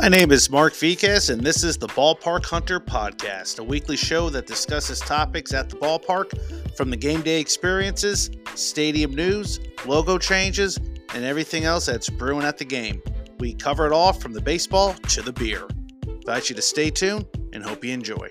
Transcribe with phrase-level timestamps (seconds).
[0.00, 4.30] My name is Mark Viquez, and this is the Ballpark Hunter Podcast, a weekly show
[4.30, 10.78] that discusses topics at the ballpark from the game day experiences, stadium news, logo changes,
[11.14, 13.02] and everything else that's brewing at the game.
[13.40, 15.68] We cover it all from the baseball to the beer.
[16.06, 18.30] Invite you to stay tuned and hope you enjoy.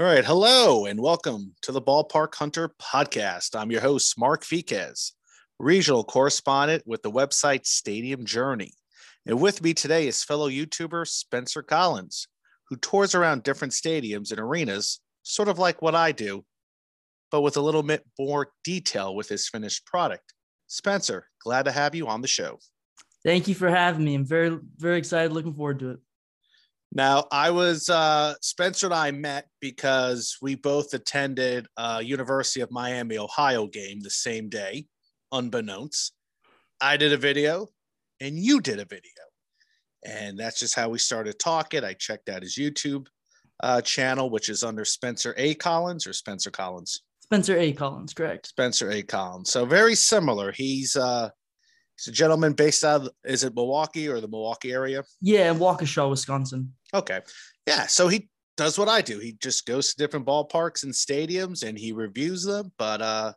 [0.00, 3.54] All right, hello and welcome to the Ballpark Hunter podcast.
[3.54, 5.12] I'm your host, Mark Viquez,
[5.58, 8.72] regional correspondent with the website Stadium Journey.
[9.26, 12.28] And with me today is fellow YouTuber Spencer Collins,
[12.70, 16.46] who tours around different stadiums and arenas, sort of like what I do,
[17.30, 20.32] but with a little bit more detail with his finished product.
[20.66, 22.58] Spencer, glad to have you on the show.
[23.22, 24.14] Thank you for having me.
[24.14, 25.32] I'm very, very excited.
[25.32, 25.98] Looking forward to it.
[26.92, 32.72] Now, I was uh, Spencer and I met because we both attended a University of
[32.72, 34.86] Miami, Ohio game the same day,
[35.30, 36.12] unbeknownst.
[36.80, 37.68] I did a video
[38.20, 39.02] and you did a video.
[40.04, 41.84] And that's just how we started talking.
[41.84, 43.06] I checked out his YouTube
[43.62, 45.54] uh, channel, which is under Spencer A.
[45.54, 47.02] Collins or Spencer Collins.
[47.20, 47.72] Spencer A.
[47.72, 48.48] Collins, correct.
[48.48, 49.02] Spencer A.
[49.02, 49.50] Collins.
[49.50, 50.50] So very similar.
[50.50, 51.30] He's uh,
[52.00, 55.04] He's a gentleman based out of, is it Milwaukee or the Milwaukee area?
[55.20, 56.72] Yeah, Waukesha, Wisconsin.
[56.94, 57.20] Okay.
[57.66, 57.86] Yeah.
[57.86, 59.18] So he does what I do.
[59.18, 63.32] He just goes to different ballparks and stadiums and he reviews them, but uh,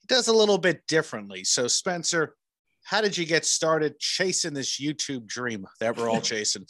[0.00, 1.44] he does a little bit differently.
[1.44, 2.34] So, Spencer,
[2.84, 6.66] how did you get started chasing this YouTube dream that we're all chasing?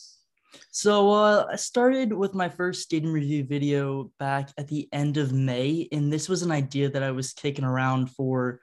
[0.71, 5.33] So uh, I started with my first stadium review video back at the end of
[5.33, 8.61] May, and this was an idea that I was kicking around for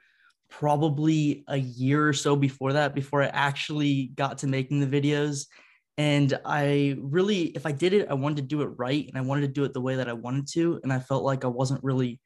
[0.48, 5.46] probably a year or so before that, before I actually got to making the videos.
[6.00, 9.20] And I really, if I did it, I wanted to do it right and I
[9.20, 10.80] wanted to do it the way that I wanted to.
[10.82, 12.22] And I felt like I wasn't really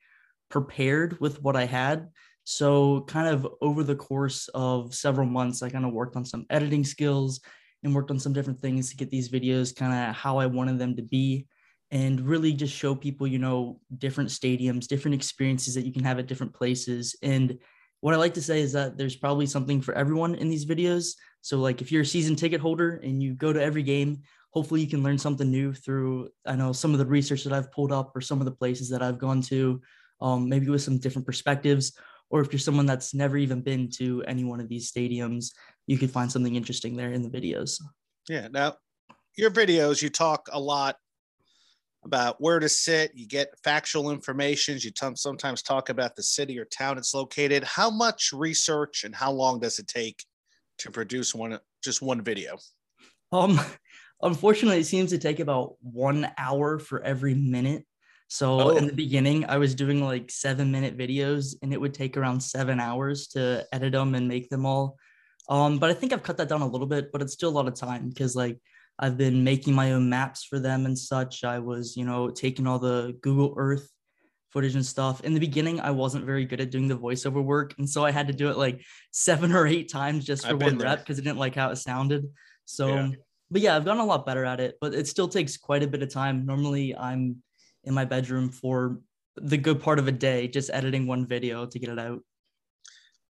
[0.48, 2.06] prepared with what I had.
[2.44, 6.46] So, kind of over the course of several months, I kind of worked on some
[6.50, 7.40] editing skills
[7.82, 10.78] and worked on some different things to get these videos kind of how I wanted
[10.78, 11.48] them to be
[11.90, 16.20] and really just show people, you know, different stadiums, different experiences that you can have
[16.20, 17.16] at different places.
[17.24, 17.58] And
[18.02, 21.14] what I like to say is that there's probably something for everyone in these videos.
[21.44, 24.80] So like if you're a season ticket holder and you go to every game, hopefully
[24.80, 27.92] you can learn something new through I know some of the research that I've pulled
[27.92, 29.82] up or some of the places that I've gone to,
[30.22, 31.92] um, maybe with some different perspectives.
[32.30, 35.52] Or if you're someone that's never even been to any one of these stadiums,
[35.86, 37.78] you could find something interesting there in the videos.
[38.26, 38.48] Yeah.
[38.50, 38.76] Now,
[39.36, 40.96] your videos, you talk a lot
[42.06, 43.12] about where to sit.
[43.14, 44.78] You get factual information.
[44.80, 47.64] You t- sometimes talk about the city or town it's located.
[47.64, 50.24] How much research and how long does it take
[50.78, 52.58] to produce one just one video?
[53.32, 53.60] Um,
[54.22, 57.84] unfortunately, it seems to take about one hour for every minute.
[58.28, 58.76] So oh.
[58.76, 62.40] in the beginning, I was doing like seven minute videos, and it would take around
[62.40, 64.96] seven hours to edit them and make them all.
[65.48, 67.52] Um, but I think I've cut that down a little bit, but it's still a
[67.58, 68.58] lot of time because like
[68.98, 71.44] I've been making my own maps for them and such.
[71.44, 73.88] I was, you know, taking all the Google Earth
[74.54, 75.20] footage and stuff.
[75.22, 77.74] In the beginning, I wasn't very good at doing the voiceover work.
[77.76, 80.78] And so I had to do it like seven or eight times just for one
[80.78, 82.30] rep because I didn't like how it sounded.
[82.64, 83.10] So, yeah.
[83.50, 85.88] but yeah, I've gotten a lot better at it, but it still takes quite a
[85.88, 86.46] bit of time.
[86.46, 87.42] Normally, I'm
[87.82, 89.00] in my bedroom for
[89.36, 92.20] the good part of a day just editing one video to get it out.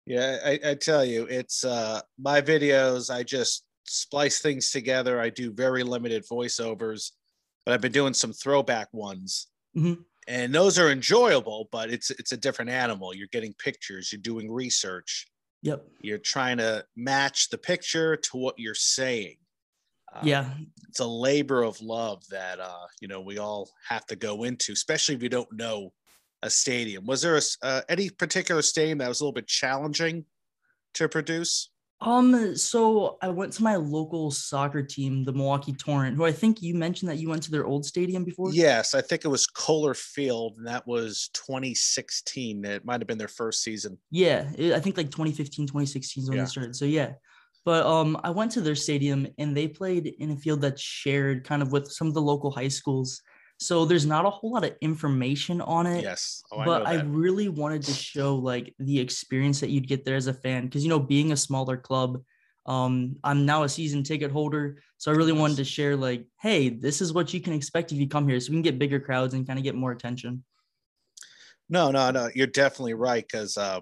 [0.05, 5.21] Yeah, I, I tell you, it's uh my videos, I just splice things together.
[5.21, 7.11] I do very limited voiceovers,
[7.65, 9.47] but I've been doing some throwback ones.
[9.77, 10.01] Mm-hmm.
[10.27, 13.13] And those are enjoyable, but it's it's a different animal.
[13.13, 15.27] You're getting pictures, you're doing research.
[15.63, 15.85] Yep.
[16.01, 19.37] You're trying to match the picture to what you're saying.
[20.13, 20.49] Um, yeah.
[20.89, 24.73] It's a labor of love that uh, you know, we all have to go into,
[24.73, 25.91] especially if you don't know
[26.41, 27.05] a stadium.
[27.05, 30.25] Was there a, uh, any particular stadium that was a little bit challenging
[30.95, 31.69] to produce?
[32.03, 36.61] Um, so I went to my local soccer team, the Milwaukee Torrent, who I think
[36.61, 38.51] you mentioned that you went to their old stadium before.
[38.51, 42.65] Yes, I think it was Kohler Field, and that was 2016.
[42.65, 43.97] It might have been their first season.
[44.11, 46.43] Yeah, I think like 2015, 2016 is when yeah.
[46.43, 46.75] they started.
[46.75, 47.13] So yeah.
[47.65, 51.45] But um, I went to their stadium and they played in a field that's shared
[51.45, 53.21] kind of with some of the local high schools.
[53.63, 56.03] So there's not a whole lot of information on it.
[56.03, 56.43] Yes.
[56.51, 60.15] Oh, but I, I, really wanted to show like the experience that you'd get there
[60.15, 60.69] as a fan.
[60.69, 62.21] Cause you know, being a smaller club,
[62.65, 64.81] um, I'm now a season ticket holder.
[64.97, 67.97] So I really wanted to share like, hey, this is what you can expect if
[67.97, 68.39] you come here.
[68.39, 70.43] So we can get bigger crowds and kind of get more attention.
[71.69, 72.29] No, no, no.
[72.35, 73.29] You're definitely right.
[73.31, 73.81] Cause uh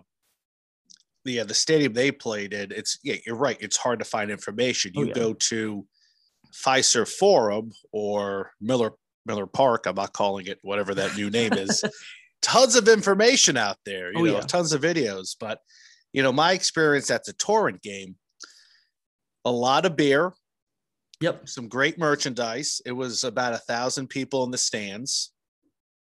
[1.24, 3.58] yeah, the stadium they played in, it's yeah, you're right.
[3.60, 4.94] It's hard to find information.
[4.96, 5.14] Oh, you oh, yeah.
[5.14, 5.86] go to
[6.54, 8.94] Fiserv Forum or Miller
[9.26, 9.86] Miller Park.
[9.86, 11.84] I'm not calling it whatever that new name is.
[12.42, 14.42] tons of information out there, you oh, know, yeah.
[14.42, 15.60] tons of videos, but
[16.14, 18.16] you know, my experience at the Torrent game,
[19.46, 20.34] a lot of beer,
[21.22, 21.48] Yep.
[21.48, 22.82] some great merchandise.
[22.86, 25.32] It was about a thousand people in the stands.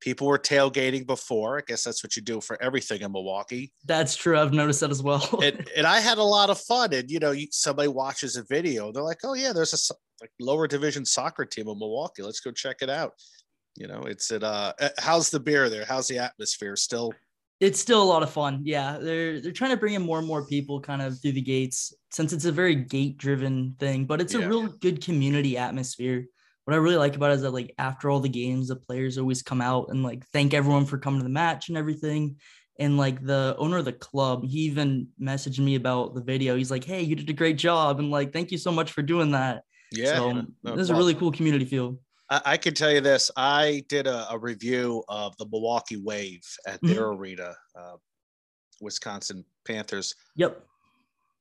[0.01, 1.59] People were tailgating before.
[1.59, 3.73] I guess that's what you do for everything in Milwaukee.
[3.85, 4.39] That's true.
[4.39, 5.29] I've noticed that as well.
[5.43, 6.93] and, and I had a lot of fun.
[6.95, 10.31] And you know, you, somebody watches a video, they're like, "Oh yeah, there's a like
[10.41, 12.23] lower division soccer team in Milwaukee.
[12.23, 13.13] Let's go check it out."
[13.77, 15.85] You know, it's at uh, uh, how's the beer there?
[15.85, 16.75] How's the atmosphere?
[16.77, 17.13] Still,
[17.61, 18.63] it's still a lot of fun.
[18.65, 21.41] Yeah, they're they're trying to bring in more and more people kind of through the
[21.41, 24.43] gates since it's a very gate driven thing, but it's Yeah.
[24.45, 26.27] a real good community atmosphere.
[26.69, 29.17] What I really like about it is that like after all the games, the players
[29.17, 32.37] always come out and like thank everyone for coming to the match and everything.
[32.79, 36.57] And like the owner of the club, he even messaged me about the video.
[36.57, 39.01] He's like, "Hey, you did a great job," and like, "Thank you so much for
[39.01, 39.63] doing that."
[39.93, 40.17] yeah.
[40.17, 41.99] so no, no, this is a really cool community feel.
[42.29, 43.31] I, I can tell you this.
[43.35, 47.97] I did a, a review of the Milwaukee Wave at their arena, uh,
[48.83, 50.63] Wisconsin Panthers, Yep.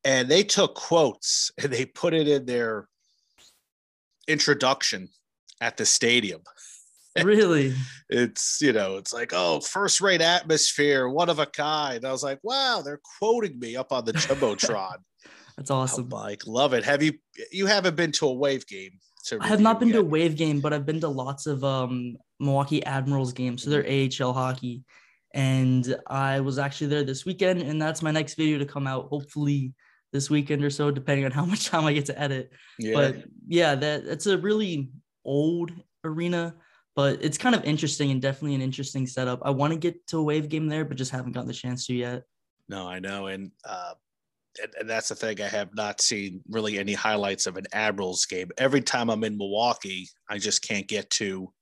[0.06, 2.88] and they took quotes and they put it in their
[4.28, 5.10] introduction
[5.62, 6.42] at the stadium.
[7.24, 7.74] Really.
[8.12, 12.06] It's you know, it's like oh, first rate atmosphere, one of a kind.
[12.06, 14.98] I was like, wow, they're quoting me up on the jumbotron.
[15.58, 16.10] That's awesome.
[16.10, 16.84] like, love it.
[16.84, 17.14] Have you?
[17.52, 19.00] You haven't been to a Wave game?
[19.40, 21.64] I have not been review to a wave game, but I've been to lots of
[21.64, 23.64] um, Milwaukee Admirals games.
[23.64, 24.84] So they're AHL hockey.
[25.34, 29.08] And I was actually there this weekend, and that's my next video to come out,
[29.10, 29.74] hopefully
[30.14, 32.52] this weekend or so, depending on how much time I get to edit.
[32.80, 32.94] Yeah.
[32.94, 34.92] But yeah, that it's a really
[35.26, 35.72] old
[36.04, 36.56] arena,
[36.96, 39.42] but it's kind of interesting and definitely an interesting setup.
[39.44, 41.86] I want to get to a wave game there, but just haven't gotten the chance
[41.88, 42.24] to yet.
[42.70, 43.94] No, I know, and uh,
[44.62, 45.42] and, and that's the thing.
[45.42, 48.50] I have not seen really any highlights of an Admirals game.
[48.58, 51.54] Every time I'm in Milwaukee, I just can't get to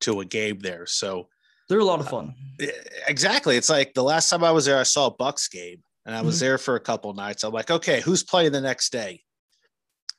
[0.00, 0.86] to a game there.
[0.86, 1.28] So
[1.68, 2.34] They're a lot of fun.
[2.60, 2.70] eh,
[3.08, 6.16] exactly, it's like the last time I was there, I saw a Bucks game, and
[6.16, 6.40] I was Mhm.
[6.40, 7.44] there for a couple nights.
[7.44, 9.22] I'm like, okay, who's playing the next day?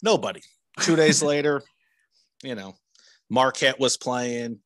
[0.03, 0.41] Nobody.
[0.81, 1.63] Two days later,
[2.44, 2.77] you know,
[3.27, 4.59] Marquette was playing.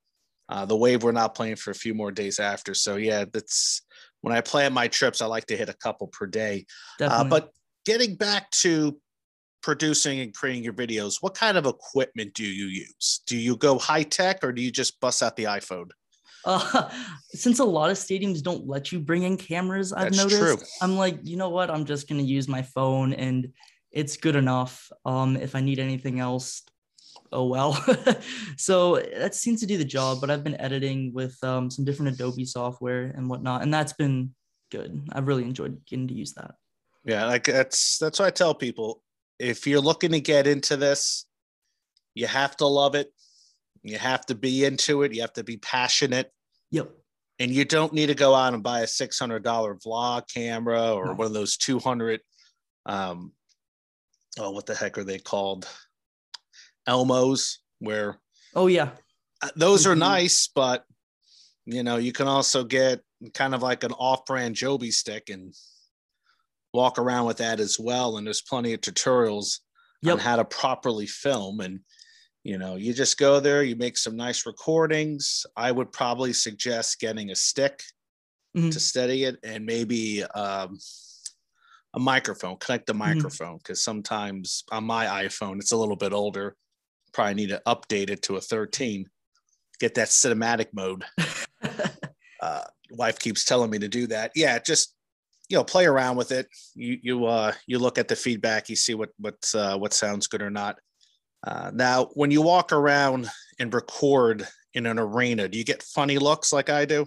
[0.50, 2.74] Uh, the Wave were not playing for a few more days after.
[2.74, 3.84] So yeah, that's
[4.20, 5.22] when I plan my trips.
[5.22, 6.66] I like to hit a couple per day.
[7.00, 7.52] Uh, but
[7.86, 9.00] getting back to
[9.62, 13.22] producing and creating your videos, what kind of equipment do you use?
[13.28, 15.90] Do you go high tech or do you just bust out the iPhone?
[16.46, 16.90] Uh,
[17.34, 20.40] since a lot of stadiums don't let you bring in cameras, I've That's noticed.
[20.40, 20.58] true.
[20.82, 21.70] I'm like, you know what?
[21.70, 23.52] I'm just gonna use my phone, and
[23.92, 24.90] it's good enough.
[25.06, 26.64] Um, if I need anything else,
[27.32, 27.74] oh well.
[28.58, 30.20] so that seems to do the job.
[30.22, 34.34] But I've been editing with um, some different Adobe software and whatnot, and that's been
[34.72, 35.08] good.
[35.14, 36.56] I've really enjoyed getting to use that.
[37.06, 39.02] Yeah, like that's that's what I tell people.
[39.40, 41.26] If you're looking to get into this,
[42.16, 43.13] you have to love it.
[43.84, 45.14] You have to be into it.
[45.14, 46.32] You have to be passionate.
[46.72, 46.90] Yep.
[47.40, 50.94] And you don't need to go out and buy a six hundred dollar vlog camera
[50.94, 51.14] or No.
[51.16, 52.22] one of those two hundred.
[52.86, 53.34] Um,
[54.40, 55.68] oh, what the heck are they called?
[56.88, 58.20] Elmos, where
[58.56, 58.92] Oh yeah.
[59.42, 60.00] uh, those are Mhm.
[60.00, 60.86] nice, but
[61.66, 63.02] you know, you can also get
[63.34, 65.54] kind of like an off-brand Joby stick and
[66.74, 68.18] walk around with that as well.
[68.18, 69.60] And there's plenty of tutorials
[70.02, 70.14] Yep.
[70.14, 71.62] on how to properly film.
[71.62, 71.80] And
[72.44, 75.46] you know, you just go there, you make some nice recordings.
[75.56, 77.82] I would probably suggest getting a stick
[78.56, 78.72] Mhm.
[78.72, 80.78] to steady it and maybe um,
[81.96, 86.56] a microphone, connect the microphone because sometimes on my iPhone, it's a little bit older.
[87.14, 89.10] Probably need to update it to a 13,
[89.80, 91.04] get that cinematic mode.
[92.42, 94.30] Uh, wife keeps telling me to do that.
[94.36, 94.96] Yeah, just
[95.48, 96.48] you know, play around with it.
[96.76, 100.28] You you uh you look at the feedback, you see what what uh, what sounds
[100.28, 100.78] good or not.
[101.46, 103.28] Uh, now, when you walk around
[103.60, 107.06] and record in an arena, do you get funny looks like I do?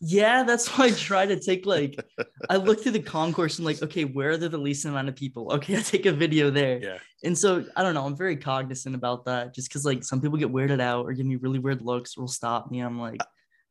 [0.00, 1.98] Yeah, that's why I try to take like
[2.50, 5.52] I look through the concourse and like, okay, where are the least amount of people?
[5.52, 6.78] Okay, I take a video there.
[6.82, 6.98] Yeah.
[7.22, 10.36] And so I don't know, I'm very cognizant about that just because like some people
[10.36, 12.80] get weirded out or give me really weird looks or will stop me.
[12.80, 13.20] I'm like,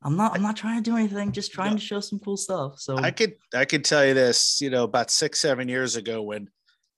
[0.02, 1.78] I'm not I'm not trying to do anything, just trying No.
[1.78, 2.80] to show some cool stuff.
[2.80, 6.24] So I could I could tell you this, you know, about six, seven years ago
[6.24, 6.50] when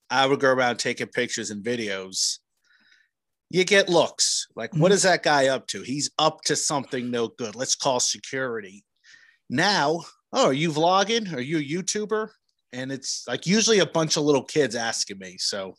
[0.09, 2.39] I would go around taking pictures and videos,
[3.55, 5.01] you get looks like, what Mhm.
[5.03, 5.81] that guy up to?
[5.81, 7.55] He's up to something no good.
[7.55, 8.83] Let's call security.
[9.49, 11.31] Now, oh, are you vlogging?
[11.33, 12.29] Are you a YouTuber?
[12.73, 15.37] And it's like usually a bunch of little kids asking me.
[15.37, 15.75] So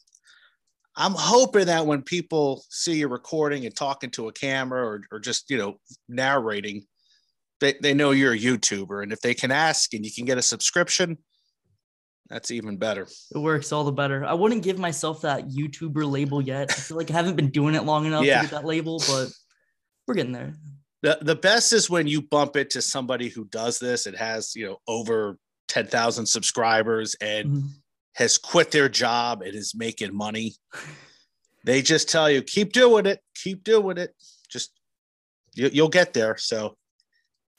[0.96, 5.18] I'm hoping that when people see you recording and talking to a camera or, or
[5.20, 5.78] just, you know,
[6.08, 6.86] narrating,
[7.60, 9.02] they, they know you're a YouTuber.
[9.02, 11.18] And if they can ask and you can get a subscription,
[12.28, 13.06] that's even better.
[13.34, 14.24] it works all the better.
[14.24, 16.70] I wouldn't give myself that YouTuber label yet.
[16.70, 18.36] I feel like I haven't been doing it long enough Yeah.
[18.42, 19.28] to get that label, but
[20.06, 20.54] we're getting there.
[21.02, 24.06] The, the best is when you bump it to somebody who does this.
[24.06, 27.68] It has, you know, over 10,000 subscribers and Mhm.
[28.14, 30.54] has quit their job and is making money.
[31.64, 34.14] They just tell you, keep doing it, keep doing it.
[34.48, 34.70] Just
[35.54, 36.36] you, you'll get there.
[36.36, 36.76] So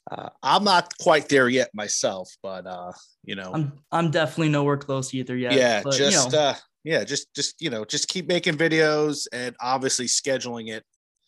[0.10, 2.92] uh, I'm not quite there yet myself, but uh,
[3.24, 5.54] you know, I'm I'm definitely nowhere close either yet.
[5.54, 9.28] yeah, but, just you know, uh, yeah, just just you know, just keep making videos
[9.32, 10.84] and obviously scheduling it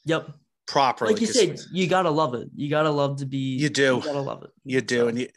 [0.06, 0.30] yep.
[0.68, 1.14] properly.
[1.14, 2.48] Like you said, you gotta love it.
[2.56, 3.58] You gotta love to be.
[3.58, 3.96] You do.
[3.96, 4.52] You gotta love it.
[4.64, 5.28] You do, So, and you,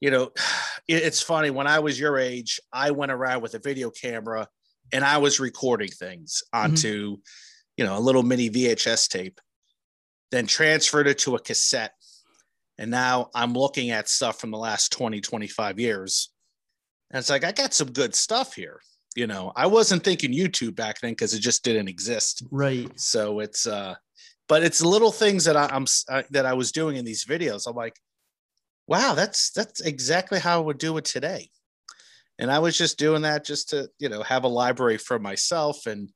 [0.00, 0.30] you know,
[0.88, 1.50] it- it's funny.
[1.50, 4.48] When I was your age, I went around with a video camera,
[4.92, 6.64] and I was recording things Mm-hmm.
[6.72, 7.16] onto,
[7.76, 9.40] you know, a little mini VHS tape,
[10.30, 11.92] then transferred it to a cassette,
[12.80, 16.30] and now I'm looking at stuff from the last 20, 25 years,
[17.10, 18.80] and it's like I got some good stuff here.
[19.14, 22.42] You know, I wasn't thinking YouTube back then because it just didn't exist.
[22.50, 22.90] right.
[22.98, 23.96] So it's uh
[24.48, 27.68] but it's little things that I, I'm uh, that I was doing in these videos.
[27.68, 28.00] I'm like,
[28.86, 31.50] wow, that's that's exactly how I would do it today.
[32.38, 35.86] And I was just doing that just to, you know, have a library for myself
[35.86, 36.08] and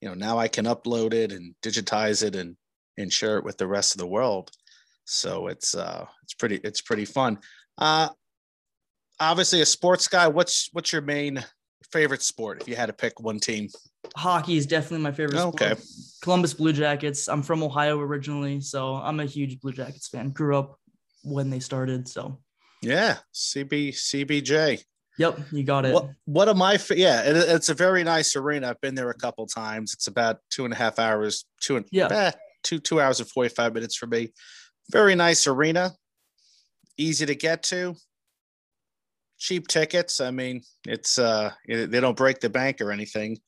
[0.00, 2.56] you know, now I can upload it and digitize it and
[2.98, 4.50] and share it with the rest of the world.
[5.10, 7.38] So it's uh it's pretty it's pretty fun.
[7.78, 8.10] Uh
[9.18, 11.44] obviously a sports guy, what's what's your main
[11.92, 13.68] favorite sport if you had to pick one team?
[14.16, 15.38] Hockey is definitely my favorite.
[15.40, 15.60] sport.
[15.60, 15.80] Okay.
[16.22, 17.28] Columbus Blue Jackets.
[17.28, 20.30] I'm from Ohio originally, so I'm a huge Blue Jackets fan.
[20.30, 20.78] Grew up
[21.24, 22.38] when they started, so
[22.80, 24.80] Yeah, CB CBJ.
[25.18, 25.92] yep, you got it.
[25.92, 26.78] What what am I?
[26.90, 28.68] Yeah, it, it's a very nice arena.
[28.70, 29.92] I've been there a couple times.
[29.92, 32.06] It's about two and a half hours, two and Yeah.
[32.10, 32.30] eh,
[32.62, 34.32] two two hours and forty five minutes for me.
[34.90, 35.92] Very nice arena,
[36.96, 37.94] easy to get to.
[39.38, 40.20] Cheap tickets.
[40.20, 43.38] I mean, it's uh, they don't break the bank or anything.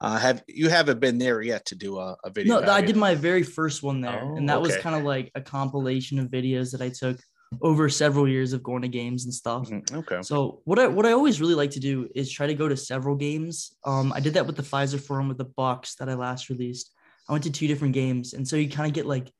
[0.00, 2.60] Uh, have you haven't been there yet to do a, a video?
[2.60, 5.30] No, I did my very first one there, Oh, and that was kind of like
[5.34, 7.18] a compilation of videos that I took
[7.62, 9.68] over several years of going to games and stuff.
[9.68, 10.22] Mhm, Okay.
[10.22, 12.76] So what I what I always really like to do is try to go to
[12.76, 13.72] several games.
[13.84, 16.92] Um, I did that with the Fiserv Forum with the Bucks that I last released.
[17.28, 19.32] I went to two different games, and so you kind of get like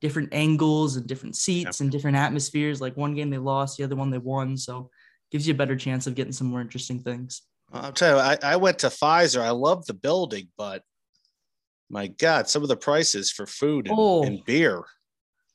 [0.00, 2.80] different angles and different seats and different atmospheres.
[2.80, 4.56] Like one game they lost, the other one they won.
[4.56, 4.90] So
[5.30, 7.42] gives you a better chance of getting some more interesting things.
[7.72, 9.42] I'll tell you, I, I went to Fiserv.
[9.42, 10.82] I love the building, but
[11.90, 14.22] my God, some of the prices for food and, Oh.
[14.22, 14.84] and beer.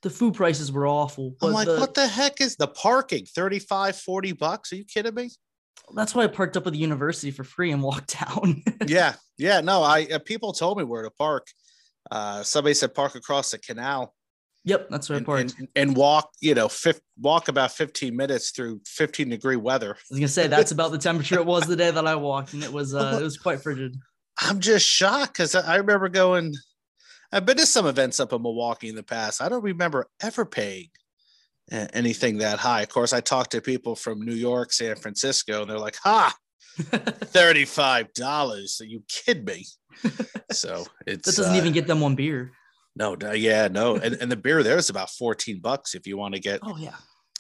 [0.02, 1.36] The food prices were awful.
[1.40, 3.26] But I'm like, the- what the heck is the parking?
[3.26, 4.72] 35, 40 bucks?
[4.74, 5.30] Are you kidding me?
[5.96, 8.64] That's why I parked up at the university for free and walked down.
[8.88, 9.14] yeah.
[9.40, 9.62] Yeah.
[9.62, 11.48] No, I uh, people told me where to park.
[12.12, 14.14] Uh, somebody said park across the canal
[14.64, 18.52] yep, that's where I and, and, and walk, you know, fif- walk about 15 minutes
[18.52, 19.96] through 15 degree weather.
[19.96, 22.54] I was gonna say that's about the temperature it was the day that I walked,
[22.54, 23.96] and it was uh, it was quite frigid.
[24.42, 26.54] I'm just shocked because I remember going.
[27.32, 29.42] I've been to some events up in Milwaukee in the past.
[29.42, 30.90] I don't remember ever paying
[31.72, 32.82] anything that high.
[32.82, 36.36] Of course, I talked to people from New York, San Francisco, and they're like, "Ha,
[36.78, 38.80] thirty-five dollars?
[38.82, 39.66] Are you kidding me?"
[40.52, 42.52] So it's That doesn't uh, even get them one beer.
[42.96, 46.18] No, no, yeah, no, and, and the beer there is about fourteen bucks if you
[46.18, 46.96] want to get Oh yeah.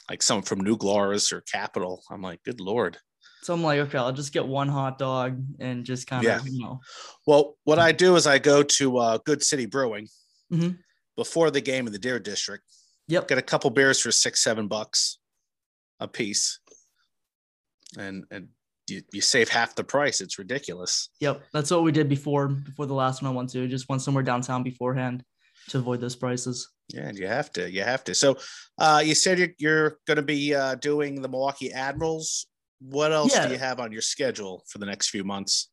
[0.09, 2.03] like some from New Glarus or Capital.
[2.11, 2.97] I'm like, good lord.
[3.43, 6.41] So I'm like, okay, I'll just get one hot dog and just kind of, Yeah.
[6.49, 6.79] you know,
[7.27, 10.07] Well, what I do is I go to uh, Good City Brewing
[10.51, 10.77] Mhm.
[11.17, 12.63] before the game in the Deer District.
[13.09, 15.19] yep, Get a couple beers for six, seven bucks
[15.99, 16.59] a piece,
[17.97, 18.47] and and
[18.87, 20.19] you, you save half the price.
[20.19, 21.09] It's ridiculous.
[21.19, 21.41] yep.
[21.53, 23.67] That's what we did before before the last one I went to.
[23.67, 25.23] Just went somewhere downtown beforehand
[25.69, 26.69] to avoid those prices.
[26.89, 27.71] Yeah, and you have to.
[27.71, 28.13] You have to.
[28.15, 28.37] So,
[28.77, 32.47] uh, you said you're, you're going to be uh, doing the Milwaukee Admirals.
[32.79, 33.47] What else Yeah.
[33.47, 35.69] do you have on your schedule for the next few months?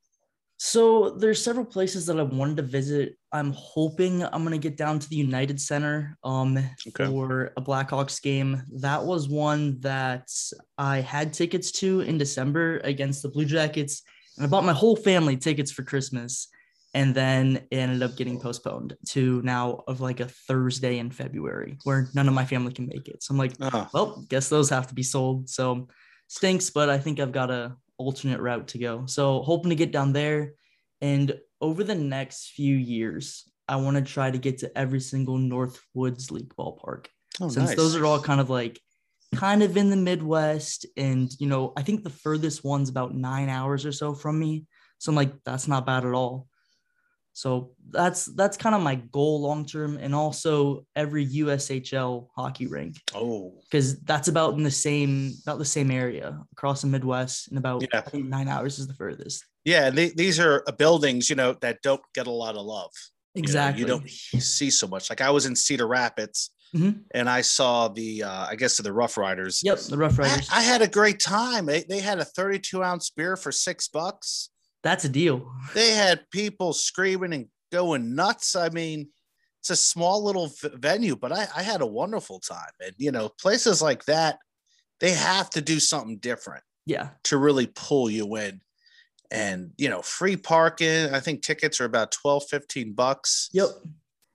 [0.62, 3.16] So there's several places that I wanted to visit.
[3.32, 7.06] I'm hoping I'm gonna get down to the United Center um Okay.
[7.06, 8.62] for a Blackhawks game.
[8.80, 10.28] That was one that
[10.76, 14.02] I had tickets to in December against the Blue Jackets,
[14.36, 16.48] and I bought my whole family tickets for Christmas.
[16.92, 21.78] And then it ended up getting postponed to now of like a Thursday in February
[21.84, 23.22] where none of my family can make it.
[23.22, 25.48] So I'm like, Oh, well, guess those have to be sold.
[25.48, 25.88] So
[26.26, 29.06] stinks, but I think I've got a alternate route to go.
[29.06, 30.54] So hoping to get down there.
[31.00, 35.38] And over the next few years, I want to try to get to every single
[35.38, 37.06] Northwoods League ballpark.
[37.40, 37.76] oh Since nice.
[37.76, 38.80] those are all kind of like
[39.34, 40.86] kind of in the Midwest.
[40.96, 44.66] And you know, I think the furthest one's about nine hours or so from me.
[44.98, 46.48] So I'm like, that's not bad at all.
[47.32, 52.96] So that's that's kind of my goal long term, and also every USHL hockey rink
[53.14, 57.58] oh, because that's about in the same about the same area across the Midwest, and
[57.58, 58.02] about Yeah.
[58.06, 59.44] I think nine hours is the furthest.
[59.64, 59.90] yeah.
[59.90, 62.90] The, these are uh, buildings, you know, that don't get a lot of love.
[63.34, 63.80] You know, Exactly.
[63.82, 65.08] You, don't see so much.
[65.08, 67.02] Like I was in Cedar Rapids, Mhm.
[67.12, 69.60] and I saw the uh, I guess the Rough Riders.
[69.62, 70.48] Yep, the Rough I, Riders.
[70.52, 71.66] I had a great time.
[71.66, 74.49] They, they had a 32 ounce beer for six bucks.
[74.82, 75.50] That's a deal.
[75.74, 78.56] They had people screaming and going nuts.
[78.56, 79.08] I mean,
[79.60, 82.70] it's a small little v- venue, but I, I had a wonderful time.
[82.84, 84.38] And you know, places like that,
[85.00, 87.10] they have to do something different Yeah.
[87.24, 88.60] to really pull you in.
[89.30, 91.12] And you know, free parking.
[91.14, 93.48] I think tickets are about 12, 15 bucks.
[93.52, 93.68] Yep.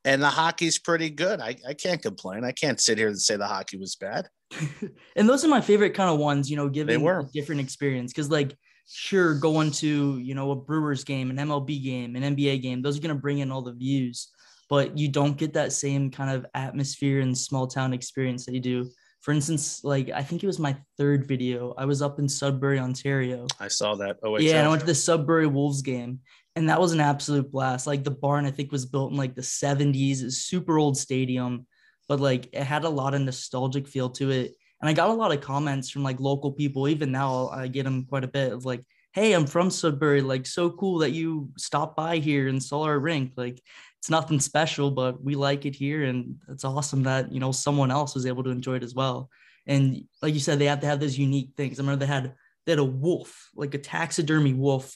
[0.05, 1.39] And the hockey's pretty good.
[1.41, 2.43] I, I can't complain.
[2.45, 4.29] I can't sit here and say the hockey was bad.
[5.15, 8.13] and those are my favorite kind of ones, you know, giving a different experience.
[8.13, 8.55] Cause like,
[8.87, 12.97] sure, going to, you know, a Brewers game, an MLB game, an NBA game, those
[12.97, 14.31] are going to bring in all the views,
[14.69, 18.59] but you don't get that same kind of atmosphere and small town experience that you
[18.59, 18.89] do.
[19.21, 21.73] For instance, like, I think it was my third video.
[21.77, 23.47] I was up in Sudbury, Ontario.
[23.59, 24.17] I saw that.
[24.23, 26.19] Oh, yeah, and I went to the Sudbury Wolves game,
[26.55, 27.87] and that was an absolute blast.
[27.87, 30.21] Like the barn, I think was built in like the 70s.
[30.21, 31.65] It's super old stadium,
[32.07, 34.53] but like it had a lot of nostalgic feel to it.
[34.81, 36.87] And I got a lot of comments from like local people.
[36.87, 40.21] Even now, I get them quite a bit of like, "Hey, I'm from Sudbury.
[40.21, 43.33] Like, so cool that you stopped by here and saw our rink.
[43.37, 43.61] Like,
[43.99, 47.91] it's nothing special, but we like it here, and it's awesome that you know someone
[47.91, 49.29] else was able to enjoy it as well."
[49.67, 51.79] And like you said, they have to have those unique things.
[51.79, 52.33] I remember they had
[52.65, 54.95] they had a wolf, like a taxidermy wolf,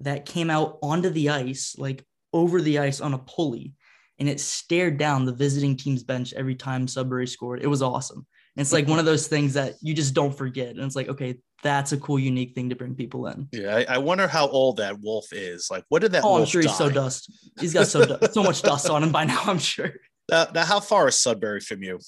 [0.00, 3.74] that came out onto the ice, like over the ice on a pulley,
[4.18, 7.62] and it stared down the visiting team's bench every time Sudbury scored.
[7.62, 8.26] It was awesome.
[8.56, 10.70] And it's like one of those things that you just don't forget.
[10.70, 13.48] And it's like, okay, that's a cool, unique thing to bring people in.
[13.52, 15.68] Yeah, I, I wonder how old that wolf is.
[15.70, 16.24] Like, what did that?
[16.24, 17.30] Oh, I'm sure he's so dust.
[17.60, 19.42] He's got so du- so much dust on him by now.
[19.44, 19.92] I'm sure.
[20.32, 21.98] Uh, now, how far is Sudbury from you?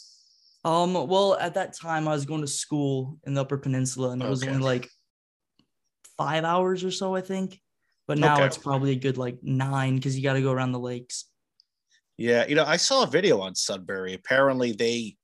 [0.65, 4.23] Um, well, at that time I was going to school in the Upper Peninsula, and
[4.23, 4.89] it was only like
[6.17, 7.61] five hours or so, I think.
[8.07, 8.47] But now Okay.
[8.47, 11.27] it's probably a good like nine because you got to go around the lakes.
[12.17, 14.15] Yeah, you know, I saw a video on Sudbury.
[14.15, 15.18] Apparently, they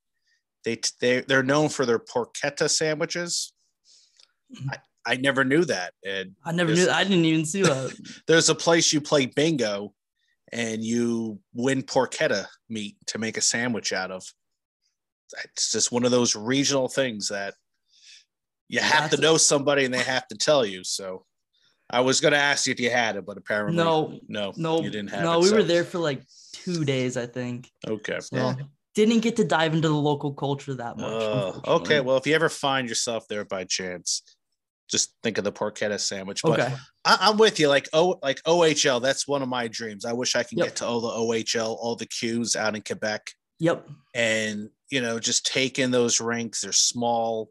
[0.65, 3.53] they they they're known for their porchetta sandwiches.
[4.55, 4.71] Mm-hmm.
[4.71, 5.93] I, I never knew that.
[6.05, 6.89] And I never knew.
[6.89, 7.95] I didn't even see that.
[8.27, 9.95] there's a place you play bingo,
[10.53, 14.25] and you win porchetta meat to make a sandwich out of.
[15.45, 17.55] It's just one of those regional things that
[18.69, 20.85] you have to know somebody and they have to tell you.
[20.85, 21.25] So,
[21.91, 24.81] I was going to ask you if you had it, but apparently, no, no, no,
[24.81, 25.35] you didn't have no.
[25.35, 25.43] it.
[25.43, 26.23] we so- were there for like
[26.53, 27.71] two days, I think.
[27.87, 28.21] Okay.
[28.21, 28.55] So Yeah.
[28.95, 31.23] Didn't get to dive into the local culture that much.
[31.23, 31.73] Unfortunately.
[31.75, 32.01] okay.
[32.01, 34.23] Well, if you ever find yourself there by chance,
[34.91, 36.43] just think of the porchetta sandwich.
[36.43, 36.75] But okay.
[37.05, 37.69] I, I'm with you.
[37.69, 39.01] Like oh, like OHL.
[39.03, 40.05] That's one of my dreams.
[40.05, 40.67] I wish I can Yep.
[40.67, 43.31] get to all the OHL, all the queues out in Quebec,
[43.61, 43.89] Yep.
[44.15, 46.61] and you know, just take in those rinks.
[46.61, 47.51] They're small.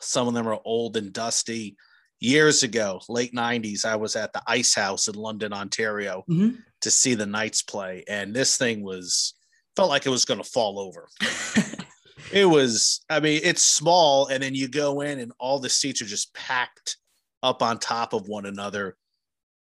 [0.00, 1.76] Some of them are old and dusty.
[2.20, 6.58] Years ago, late '90s, I was at the Ice House in London, Ontario, Mhm.
[6.82, 9.34] to see the Knights play, and this thing was
[9.76, 11.08] felt like it was going to fall over.
[12.32, 16.00] It was, I mean, it's small, and then you go in, and all the seats
[16.02, 16.96] are just packed
[17.42, 18.96] up on top of one another.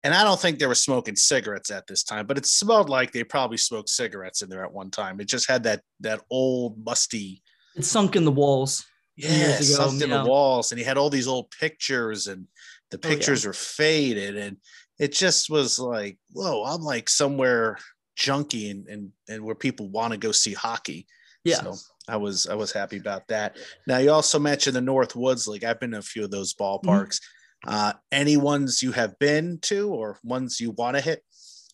[0.03, 3.11] And I don't think they were smoking cigarettes at this time, but it smelled like
[3.11, 5.21] they probably smoked cigarettes in there at one time.
[5.21, 7.43] It just had that that old musty,
[7.75, 8.85] It's sunk in the walls.
[9.15, 10.23] yeah, ago, something in yeah.
[10.23, 12.47] the walls, and he had all these old pictures, and
[12.91, 13.15] the Oh, yeah.
[13.15, 14.57] pictures were faded, and
[14.97, 17.77] it just was like, whoa, I'm like somewhere
[18.19, 21.07] junky and and, and where people want to go see hockey.
[21.43, 21.55] Yeah.
[21.61, 21.75] So
[22.07, 23.57] I was I was happy about that.
[23.87, 25.63] Now you also mentioned the Northwoods League.
[25.63, 27.21] I've been to a few of those ballparks.
[27.67, 31.23] Uh, any ones you have been to or ones you want to hit?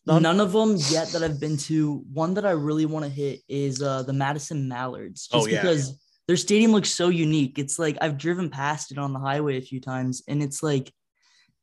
[0.07, 0.21] None?
[0.23, 0.39] None?
[0.39, 2.03] of them yet that I've been to.
[2.13, 5.27] One that I really want to hit is uh, the Madison Mallards.
[5.31, 5.61] Oh, just yeah.
[5.61, 7.59] because their stadium looks so unique.
[7.59, 10.91] It's like I've driven past it on the highway a few times, and it's like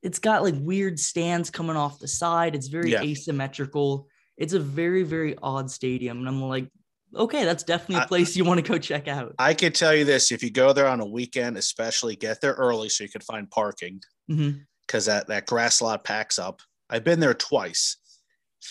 [0.02, 2.54] it's got like weird stands coming off the side.
[2.54, 3.02] It's very Yeah.
[3.02, 4.08] asymmetrical.
[4.36, 6.68] It's a very very odd stadium, and I'm like,
[7.14, 9.34] okay, that's definitely a place you want to go check out.
[9.38, 12.54] I can tell you this: if you go there on a weekend, especially, get there
[12.54, 14.58] early so you can find parking mm-hmm.
[14.86, 16.60] because that that grass lot packs up.
[16.90, 17.96] I've been there twice.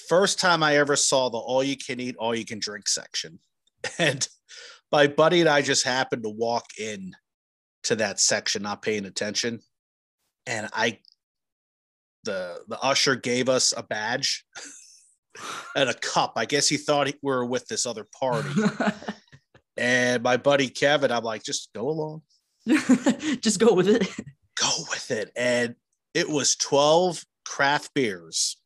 [0.07, 3.39] First time I ever saw the all you can eat, all you can drink section,
[3.99, 4.27] and
[4.91, 7.13] my buddy and I just happened to walk in
[7.83, 9.59] to that section, not paying attention,
[10.45, 10.99] and I
[12.23, 14.45] the the usher gave us a badge
[15.75, 16.33] and a cup.
[16.35, 18.49] I guess he thought we were with this other party.
[19.77, 22.21] And my buddy Kevin, I'm like, just go along,
[23.41, 24.07] just go with it.
[24.55, 25.31] go with it.
[25.35, 25.75] And
[26.13, 28.57] it was 12 craft beers,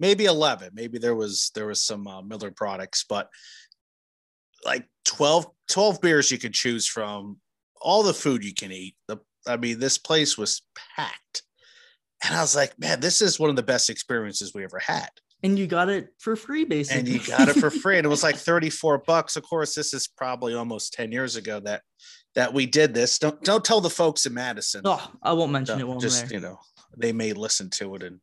[0.00, 0.70] maybe 11.
[0.72, 3.28] Maybe there was there was some uh, Miller products, but
[4.64, 7.38] like 12 12 beers you could choose from.
[7.80, 8.96] All the food you can eat.
[9.08, 10.62] The I mean, this place was
[10.96, 11.42] packed,
[12.24, 15.10] and I was like, man, this is one of the best experiences we ever had.
[15.44, 17.00] And you got it for free, basically.
[17.00, 17.98] And you got it for free.
[17.98, 19.36] And it was like 34 bucks.
[19.36, 21.82] Of course, this is probably almost 10 years ago that
[22.34, 23.18] that we did this.
[23.18, 24.80] Don't don't tell the folks in Madison.
[24.84, 25.86] Oh, I won't mention it.
[25.86, 26.58] One just you know,
[26.96, 28.20] they may listen to it and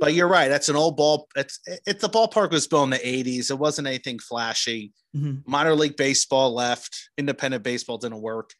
[0.00, 0.48] but you're right.
[0.48, 1.28] That's an old ball.
[1.34, 3.50] It's it's the ballpark was built in the 80s.
[3.50, 4.92] It wasn't anything flashy.
[5.16, 5.50] Mm-hmm.
[5.50, 7.08] Minor league baseball left.
[7.16, 8.50] Independent baseball didn't work.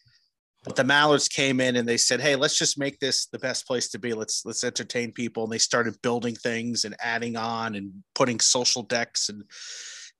[0.64, 3.66] But the Mallards came in and they said, "Hey, let's just make this the best
[3.66, 4.14] place to be.
[4.14, 8.82] Let's let's entertain people." And they started building things and adding on and putting social
[8.82, 9.28] decks.
[9.28, 9.44] And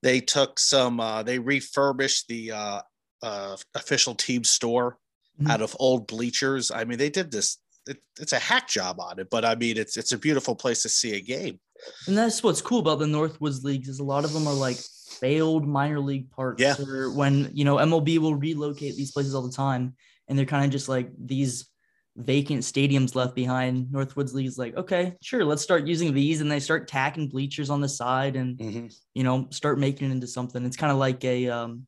[0.02, 1.00] they took some.
[1.00, 2.80] Uh, they refurbished the uh,
[3.22, 4.98] uh, official team store
[5.40, 5.50] mm-hmm.
[5.50, 6.70] out of old bleachers.
[6.70, 7.58] I mean, they did this.
[7.86, 10.82] It, it's a hack job on it, but I mean, it's it's a beautiful place
[10.82, 11.58] to see a game.
[12.06, 14.78] And that's what's cool about the Northwoods leagues is a lot of them are like
[15.20, 16.60] failed minor league parks.
[16.62, 16.76] Yeah.
[16.80, 19.94] Or when you know MLB will relocate these places all the time,
[20.28, 21.68] and they're kind of just like these
[22.16, 23.88] vacant stadiums left behind.
[23.88, 27.80] Northwoods League's like, okay, sure, let's start using these, and they start tacking bleachers on
[27.80, 28.86] the side, and mm-hmm.
[29.14, 30.64] you know, start making it into something.
[30.64, 31.86] It's kind of like a um,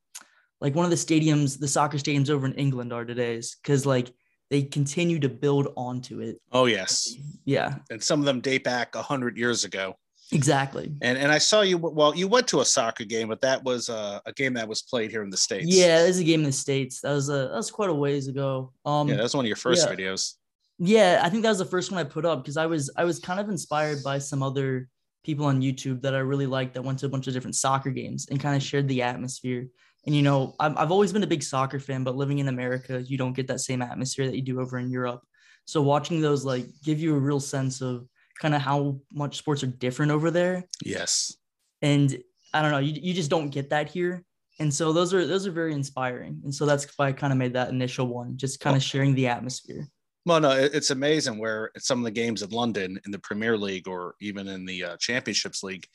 [0.61, 4.13] like one of the stadiums, the soccer stadiums over in England are today's, because like
[4.51, 6.41] they continue to build onto it.
[6.53, 9.97] Oh yes, yeah, and some of them date back a hundred years ago.
[10.33, 10.93] Exactly.
[11.03, 11.79] And and I saw you.
[11.79, 14.83] Well, you went to a soccer game, but that was a, a game that was
[14.83, 15.67] played here in the states.
[15.69, 17.01] Yeah, it was a game in the states.
[17.01, 18.73] That was a that was quite a ways ago.
[18.85, 19.95] Um, yeah, that was one of your first yeah.
[19.95, 20.35] videos.
[20.79, 23.05] Yeah, I think that was the first one I put up because I was I
[23.05, 24.89] was kind of inspired by some other
[25.23, 27.91] people on YouTube that I really liked that went to a bunch of different soccer
[27.91, 29.69] games and kind of shared the atmosphere.
[30.07, 33.01] And you know, I've I've always been a big soccer fan, but living in America,
[33.01, 35.23] you don't get that same atmosphere that you do over in Europe.
[35.67, 38.09] So watching those like give you a real sense of
[38.41, 40.65] kind of how much sports are different over there.
[40.85, 41.37] Yes.
[41.83, 42.19] And
[42.53, 44.25] I don't know, you, you just don't get that here.
[44.59, 46.41] And so those are those are very inspiring.
[46.45, 49.15] And so that's why I kind of made that initial one, just kind of sharing
[49.15, 49.87] the atmosphere.
[50.25, 53.87] Well, no, it's amazing where some of the games in London in the Premier League
[53.87, 55.87] or even in the uh, Championships League,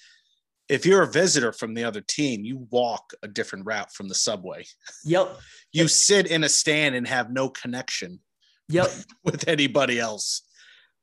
[0.69, 4.15] if you're a visitor from the other team, you walk a different route from the
[4.15, 4.63] subway.
[5.03, 5.37] Yep.
[5.73, 8.19] you sit in a stand and have no connection.
[8.69, 8.89] Yep.
[9.25, 10.43] with anybody else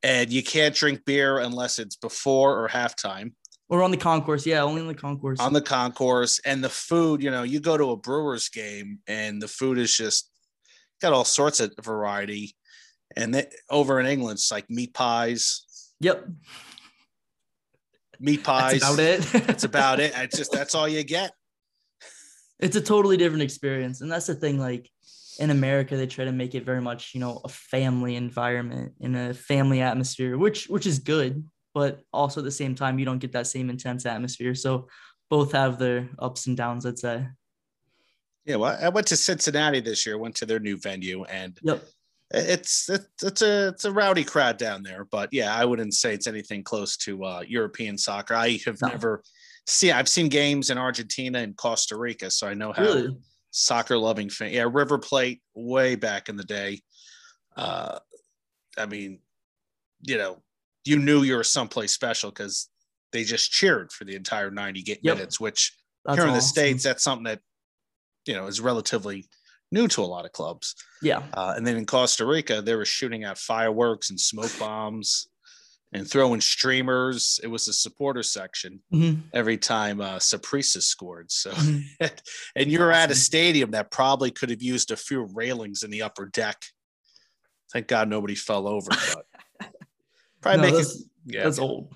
[0.02, 3.32] and you can't drink beer unless it's before or halftime.
[3.70, 5.40] Or on the concourse, yeah, only on the concourse.
[5.40, 9.42] On the concourse, and the food, you know, you go to a Brewers game, and
[9.42, 10.30] the food is just
[11.02, 12.56] got all sorts of variety.
[13.14, 15.92] And they, over in England, it's like meat pies.
[16.00, 16.28] Yep.
[18.20, 18.80] Meat pies.
[18.80, 19.46] That's about it.
[19.46, 20.12] that's about it.
[20.16, 21.32] It's just that's all you get.
[22.60, 24.58] It's a totally different experience, and that's the thing.
[24.58, 24.90] Like
[25.38, 29.14] in America, they try to make it very much, you know, a family environment in
[29.14, 33.18] a family atmosphere, which which is good, but also at the same time, you don't
[33.18, 34.54] get that same intense atmosphere.
[34.54, 34.88] So
[35.30, 37.26] both have their ups and downs, I'd say.
[38.44, 40.18] Yeah, well, I went to Cincinnati this year.
[40.18, 41.84] Went to their new venue, and yep.
[42.30, 45.04] it's it's a it's a rowdy crowd down there.
[45.04, 48.34] But yeah, I wouldn't say it's anything close to uh, European soccer.
[48.34, 48.88] I have no.
[48.88, 49.22] never
[49.66, 49.92] seen.
[49.92, 53.16] I've seen games in Argentina and Costa Rica, so I know how really?
[53.50, 54.52] Soccer loving fan.
[54.52, 56.80] Yeah, River Plate way back in the day.
[57.56, 57.98] Uh,
[58.76, 59.20] I mean,
[60.02, 60.42] you know,
[60.84, 62.68] you knew you were someplace special because
[63.12, 65.00] they just cheered for the entire 90 yep.
[65.02, 67.40] minutes, which that's here in the States, that's something that,
[68.26, 69.26] you know, is relatively
[69.72, 70.74] new to a lot of clubs.
[71.02, 71.22] Yeah.
[71.34, 75.28] Uh, and then in Costa Rica, they were shooting out fireworks and smoke bombs
[75.92, 77.40] and throwing streamers.
[77.42, 79.20] It was the supporter section mm-hmm.
[79.32, 81.30] every time uh, Saprissa scored.
[81.30, 82.06] So, mm-hmm.
[82.56, 86.02] and you're at a stadium that probably could have used a few railings in the
[86.02, 86.56] upper deck.
[87.72, 88.90] Thank God nobody fell over,
[89.60, 89.70] but
[90.40, 91.06] probably no, make that's, it.
[91.26, 91.92] Yeah, that's old.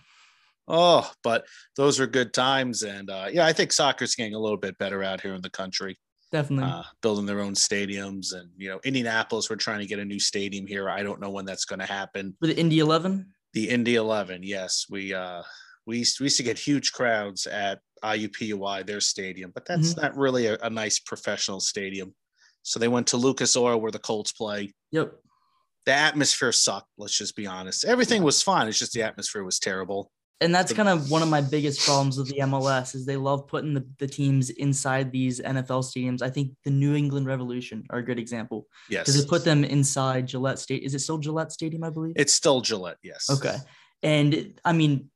[0.68, 1.44] Oh, but
[1.76, 5.02] those are good times, and uh, yeah, I think soccer's getting a little bit better
[5.02, 5.98] out here in the country.
[6.31, 10.05] Definitely uh, building their own stadiums, and you know, Indianapolis, we're trying to get a
[10.05, 10.88] new stadium here.
[10.88, 12.37] I don't know when that's going to happen.
[12.40, 13.35] The Indy Eleven.
[13.54, 14.86] The Indy 11, yes.
[14.88, 15.42] We uh
[15.86, 20.02] we used, we used to get huge crowds at IUPUI, their stadium, but that's mm-hmm.
[20.02, 22.14] not really a, a, nice professional stadium.
[22.62, 24.72] So they went to Lucas Oil where the Colts play.
[24.92, 25.12] Yep.
[25.86, 27.84] The atmosphere sucked, let's just be honest.
[27.84, 28.68] Everything was fine.
[28.68, 30.12] It's just the atmosphere was terrible
[30.42, 33.46] and that's kind of one of my biggest problems with the MLS is they love
[33.46, 36.20] putting the, the teams inside these NFL stadiums.
[36.20, 38.66] I think the New England Revolution are a good example.
[38.90, 39.07] Yes.
[39.07, 40.83] Because it put them inside Gillette State.
[40.83, 42.14] Is it still Gillette Stadium, I believe?
[42.16, 43.31] It's still Gillette, yes.
[43.31, 43.57] Okay.
[44.02, 45.11] And I mean,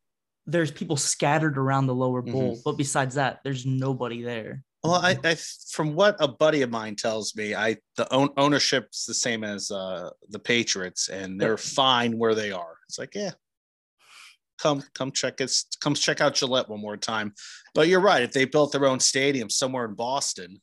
[0.46, 2.60] there's people scattered around the lower bowl, mm-hmm.
[2.64, 4.62] but besides that, there's nobody there.
[4.84, 5.36] Well, I, I,
[5.70, 9.72] from what a buddy of mine tells me, I the own, ownership's the same as
[9.72, 12.76] uh, the Patriots, and they're fine where they are.
[12.88, 13.32] It's like, yeah,
[14.58, 17.34] come come check it come check out Gillette one more time.
[17.74, 18.22] But you're right.
[18.22, 20.60] If they built their own stadium somewhere in Boston,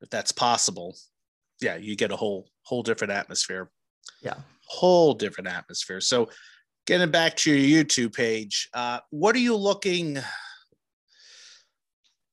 [0.00, 0.96] if that's possible,
[1.60, 3.70] yeah, you get a whole whole different atmosphere.
[4.22, 4.34] Yeah,
[4.66, 6.00] whole different atmosphere.
[6.00, 6.30] So
[6.86, 10.18] getting back to your YouTube page, uh, what are you looking?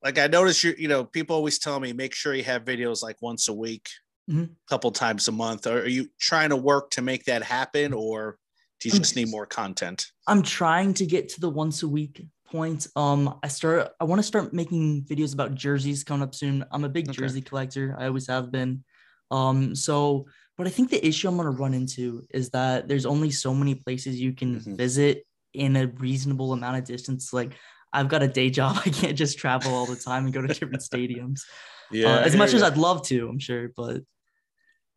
[0.04, 3.02] Like I noticed you, you know, people always tell me make sure you have videos
[3.02, 3.88] like once a week,
[4.30, 4.56] a Mhm.
[4.70, 5.66] couple times a month.
[5.66, 8.38] Are, are you trying to work to make that happen, or
[8.86, 10.12] you just need more content?
[10.28, 12.88] I'm trying to get to the once a week point.
[12.96, 13.92] Um, I start.
[14.00, 16.64] I want to start making videos about jerseys coming up soon.
[16.72, 17.14] I'm a big Okay.
[17.22, 17.96] jersey collector.
[17.98, 18.84] I always have been.
[19.32, 20.26] Um, so,
[20.58, 23.76] but I think the issue I'm gonna run into is that there's only so many
[23.76, 24.78] places you can Mhm.
[24.78, 27.34] visit in a reasonable amount of distance.
[27.34, 27.54] Like,
[27.92, 28.78] I've got a day job.
[28.86, 31.42] I can't just travel all the time and go to different stadiums.
[31.92, 32.64] Yeah, uh, as much as.
[32.64, 34.02] I'd love to, I'm sure, but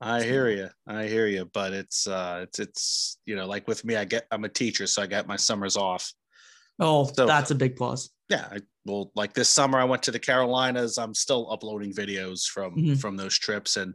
[0.01, 0.69] I hear you.
[0.87, 1.49] I hear you.
[1.53, 4.87] But it's uh, it's it's you know, like with me, I get I'm a teacher,
[4.87, 6.13] so I got my summers off.
[6.81, 8.11] oh, So- that's a big plus.
[8.29, 12.45] yeah I, well like this summer i went to the carolinas i'm still uploading videos
[12.45, 13.01] from Mhm.
[13.01, 13.95] from those trips and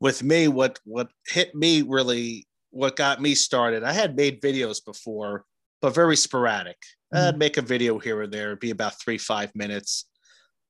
[0.00, 4.78] with me what what hit me really what got me started i had made videos
[4.84, 5.44] before
[5.82, 6.78] but very sporadic
[7.12, 10.06] i'd make a video here or there it'd be about three five minutes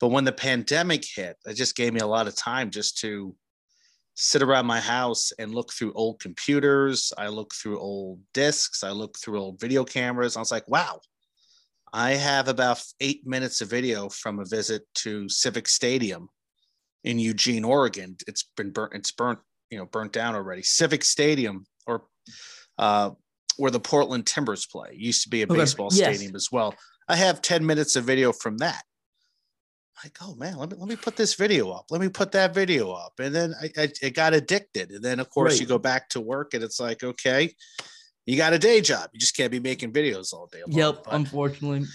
[0.00, 3.34] but when the pandemic hit it just gave me a lot of time just to
[4.16, 8.90] sit around my house and look through old computers i look through old discs i
[8.90, 10.98] look through old video cameras i was like wow
[11.92, 16.28] I have about eight minutes of video from a visit to Civic Stadium
[17.04, 18.16] in Eugene, Oregon.
[18.26, 18.92] It's been burnt.
[18.94, 19.38] It's burnt.
[19.70, 20.62] You know, burnt down already.
[20.62, 22.04] Civic Stadium, or
[22.78, 23.12] uh,
[23.56, 26.16] where the Portland Timbers play, used to be a Okay, baseball yes.
[26.16, 26.74] stadium as well.
[27.08, 28.82] I have ten minutes of video from that.
[30.04, 31.86] Like, oh man, let me let me put this video up.
[31.90, 34.90] Let me put that video up, and then I, I it got addicted.
[34.90, 37.54] And then of course you go back to work, and it's like, okay,
[38.26, 39.08] you got a day job.
[39.14, 40.76] You just can't be making videos all day long.
[40.78, 41.86] Yep, But- unfortunately.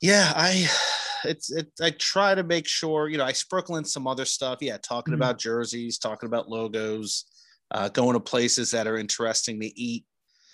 [0.00, 0.66] yeah i
[1.24, 4.56] it's it i try to make sure you know i sprinkle in some other stuff
[4.62, 5.16] yeah talking Mhm.
[5.18, 7.26] about jerseys talking about logos
[7.72, 10.04] uh, going to places that are interesting to eat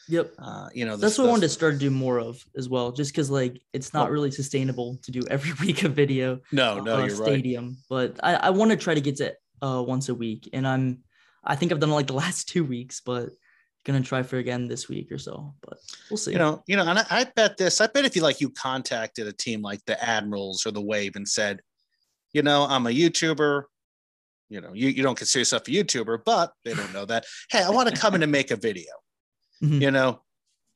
[0.08, 0.32] Yep.
[0.38, 2.92] uh, you know That's what I wanted to start to do more of as well,
[2.92, 6.96] just because like it's not really sustainable to do every week a video no no
[6.96, 7.78] uh, you're right stadium.
[7.88, 10.48] But I, I want to try to get to uh once a week.
[10.52, 11.02] And I'm
[11.44, 13.30] I think I've done like the last two weeks, but
[13.84, 15.54] gonna try for again this week or so.
[15.62, 15.78] But
[16.10, 16.32] we'll see.
[16.32, 18.50] you know you know and I, I bet this i bet if you like you
[18.50, 21.60] contacted a team like the admirals or the wave and said
[22.32, 23.64] you know i'm a youtuber
[24.48, 27.62] you know you, you don't consider yourself a youtuber but they don't know that hey
[27.62, 28.92] i want to come in and make a video
[29.62, 29.80] Mhm.
[29.80, 30.22] you know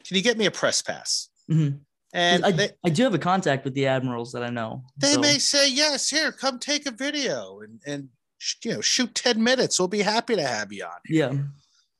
[0.06, 1.80] can you get me a press pass Mhm.
[2.14, 4.84] and I, they, I do have a contact with the admirals that I know.
[4.96, 8.08] they so- may say yes here come take a video and and
[8.64, 11.32] you know shoot 10 minutes we'll be happy to have you on yeah,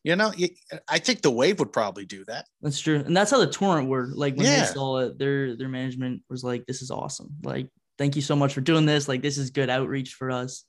[0.04, 0.48] you know you,
[0.88, 3.02] i think the wave would probably do that that's true.
[3.04, 4.08] And that's how the torrent were.
[4.14, 4.60] Like when Yeah.
[4.60, 7.30] they saw it, their their management was like, This is awesome.
[7.42, 9.08] Like, thank you so much for doing this.
[9.08, 10.64] Like, this is good outreach for us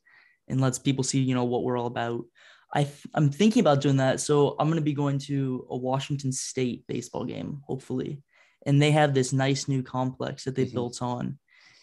[0.50, 2.22] and lets people see, you know, what we're all about.
[2.74, 4.20] I I'm thinking about doing that.
[4.22, 8.22] So I'm gonna be going to a Washington State baseball game, hopefully.
[8.66, 10.74] And they have this nice new complex that they Mhm.
[10.74, 11.38] built on.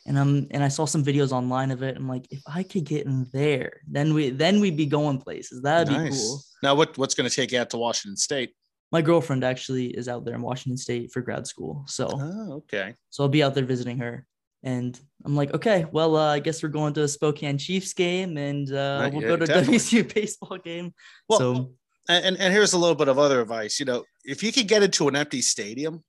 [0.06, 1.96] And I'm and I saw some videos online of it.
[1.96, 5.60] I'm like, if I could get in there, then we then we'd be going places.
[5.62, 6.42] That'd be cool.
[6.62, 8.50] now what what's going to take you out to washington state
[8.90, 11.84] My girlfriend actually is out there in Washington State for grad school.
[11.86, 14.24] So oh okay so I'll be out there visiting her.
[14.62, 18.36] And I'm like, okay, well, uh, I guess we're going to a Spokane Chiefs game
[18.36, 19.76] and uh, we'll go to definitely.
[19.78, 20.92] WCU baseball game.
[21.28, 21.72] well so
[22.08, 24.66] and, and and here's a little bit of other advice you know if you could
[24.66, 26.02] get into an empty stadium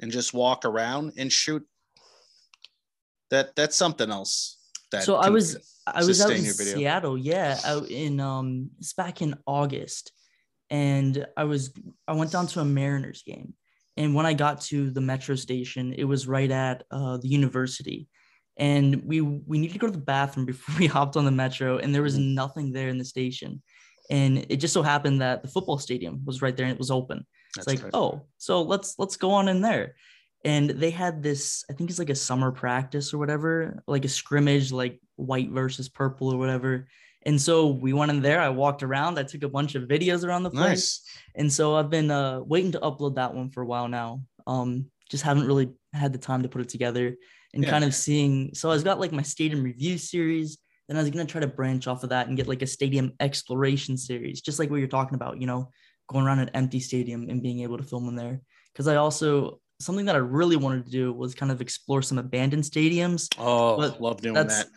[0.00, 1.64] and just walk around and shoot
[3.30, 4.58] that that's something else
[4.90, 6.44] that so I was I was out in.
[6.44, 10.12] Seattle, yeah, out in um it's back in August.
[10.70, 11.72] And I was
[12.08, 13.54] I went down to a Mariners game.
[13.96, 18.08] And when I got to the metro station, it was right at uh, the university.
[18.56, 21.78] And we we needed to go to the bathroom before we hopped on the metro,
[21.78, 22.34] and there was Mhm.
[22.34, 23.62] nothing there in the station.
[24.10, 26.90] And it just so happened that the football stadium was right there and it was
[26.90, 27.26] open.
[27.56, 27.94] It's like, right.
[27.94, 29.94] oh, so let's let's go on in there.
[30.44, 34.08] And they had this, I think it's like a summer practice or whatever, like a
[34.10, 36.86] scrimmage, like white versus purple or whatever.
[37.26, 38.40] And so we went in there.
[38.40, 39.18] I walked around.
[39.18, 40.68] I took a bunch of videos around the place.
[40.68, 41.00] nice
[41.34, 44.22] And so I've been uh, waiting to upload that one for a while now.
[44.46, 47.16] Um, just haven't really had the time to put it together
[47.54, 47.70] and Yeah.
[47.70, 48.54] kind of seeing.
[48.54, 50.58] So I've got like my stadium review series.
[50.88, 53.12] Then I was gonna try to branch off of that and get like a stadium
[53.20, 55.40] exploration series, just like what you're talking about.
[55.40, 55.70] You know,
[56.08, 58.40] going around an empty stadium and being able to film in there.
[58.72, 62.18] Because I also something that I really wanted to do was kind of explore some
[62.18, 64.68] abandoned stadiums oh But love doing that's that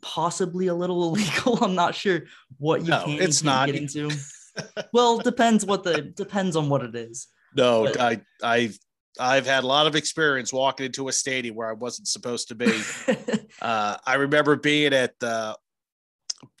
[0.00, 1.62] possibly a little illegal.
[1.64, 2.22] I'm not sure
[2.58, 3.66] what you No, can it's not.
[3.66, 4.10] get into.
[4.92, 7.28] well, depends what the depends on what it is.
[7.56, 8.78] No, But- I I've
[9.20, 12.54] I've had a lot of experience walking into a stadium where I wasn't supposed to
[12.54, 12.80] be.
[13.62, 15.56] uh, I remember being at the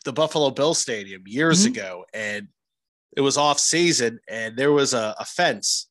[0.04, 1.70] the Buffalo Bill Stadium years Mhm.
[1.70, 2.48] ago, and
[3.16, 5.88] it was off season, and there was a, a fence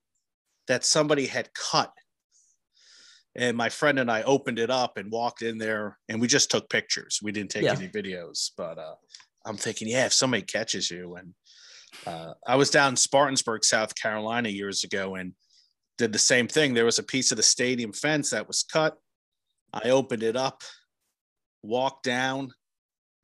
[0.68, 1.92] that somebody had cut.
[3.38, 6.50] And my friend and I opened it up and walked in there and we just
[6.50, 7.20] took pictures.
[7.22, 7.74] We didn't take Yeah.
[7.76, 8.96] any videos, but uh,
[9.46, 11.16] I'm thinking, yeah, if somebody catches you.
[11.16, 11.34] And
[12.08, 15.34] uh, I was down in Spartansburg, South Carolina years ago and
[16.00, 16.74] did the same thing.
[16.74, 18.98] There was a piece of the stadium fence that was cut.
[19.72, 20.64] I opened it up,
[21.62, 22.52] walked down,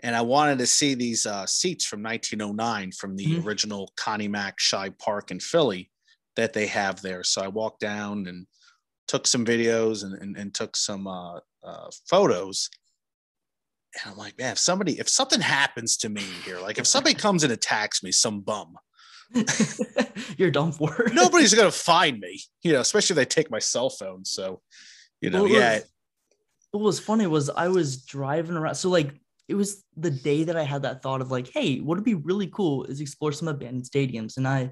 [0.01, 3.43] and I wanted to see these uh, seats from 1909 from the Mhm.
[3.45, 5.89] original Connie Mack Shibe Park in Philly
[6.35, 7.23] that they have there.
[7.23, 8.45] So I walked down and
[9.07, 12.69] took some videos and, and, and took some uh, uh, photos.
[13.95, 17.13] And I'm like, man, if somebody, if something happens to me here, like if somebody
[17.13, 18.75] comes and attacks me, some bum,
[20.37, 21.07] You're done for.
[21.13, 24.25] nobody's gonna find me, you know, especially if they take my cell phone.
[24.25, 24.61] So,
[25.21, 25.79] you know, Well, yeah,
[26.71, 28.75] what was funny was I was driving around.
[28.75, 29.13] So like
[29.47, 32.15] it was the day that I had that thought of like, hey, what would be
[32.15, 34.37] really cool is explore some abandoned stadiums.
[34.37, 34.71] And I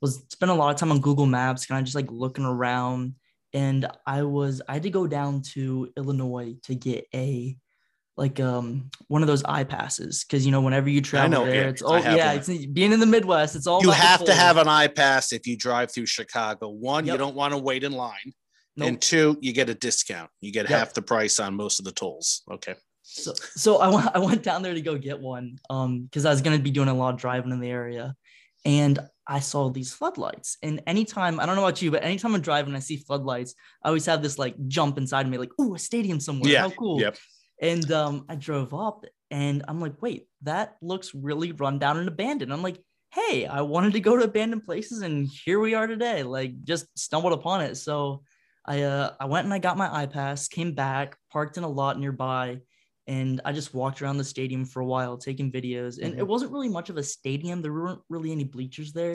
[0.00, 3.14] was spent a lot of time on Google Maps, kind of just like looking around.
[3.54, 7.56] And I was I had to go down to Illinois to get a
[8.16, 11.82] like um one of those iPasses because you know whenever you travel there, yeah, it's
[11.84, 15.32] oh yeah, it's being in the Midwest, it's all you have to have an iPass
[15.32, 16.68] if you drive through Chicago.
[16.68, 18.32] One, you don't want to wait in line,
[18.76, 18.88] Nope.
[18.88, 20.30] and two, you get a discount.
[20.40, 20.78] You get Yep.
[20.78, 22.42] half the price on most of the tolls.
[22.50, 22.74] Okay.
[23.02, 26.30] So, so I went, I went down there to go get one, um, because I
[26.30, 28.14] was gonna be doing a lot of driving in the area,
[28.64, 30.58] and I saw these floodlights.
[30.62, 33.54] And anytime, I don't know about you, but anytime I'm driving, and I see floodlights,
[33.82, 36.50] I always have this like jump inside of me, like, "Ooh, a stadium somewhere!
[36.50, 37.18] Yeah, How cool!" Yep.
[37.60, 42.08] And um, I drove up, and I'm like, "Wait, that looks really run down and
[42.08, 45.86] abandoned." I'm like, "Hey, I wanted to go to abandoned places, and here we are
[45.86, 47.76] today." Like, just stumbled upon it.
[47.76, 48.24] So,
[48.66, 51.98] I uh, I went and I got my iPass, came back, parked in a lot
[51.98, 52.58] nearby,
[53.06, 55.98] and I just walked around the stadium for a while, taking videos.
[56.00, 56.26] And it Mhm.
[56.28, 57.60] wasn't really much of a stadium.
[57.62, 59.14] There weren't really any bleachers there,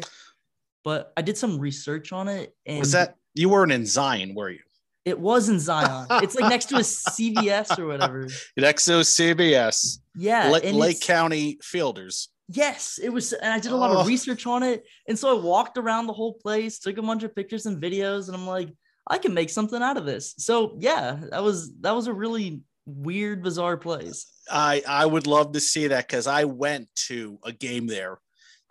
[0.84, 2.56] but I did some research on it.
[2.66, 4.60] And Was that you weren't in Zion, were you?
[5.06, 6.06] it was in Zion.
[6.24, 8.28] it's like next to a CVS or whatever.
[8.58, 10.50] Next to CBS, Yeah.
[10.50, 12.28] Lake, Lake County Fielders.
[12.50, 14.00] Yes, it was, and I did a lot Oh.
[14.02, 14.86] of research on it.
[15.08, 18.28] And so I walked around the whole place, took a bunch of pictures and videos,
[18.28, 18.70] and I'm like,
[19.10, 20.34] I can make something out of this.
[20.40, 24.26] So yeah, that was that was a really weird, bizarre place.
[24.50, 28.18] I I would love to see that because I went to a game there,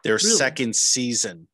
[0.02, 0.30] their Really?
[0.30, 1.46] second season,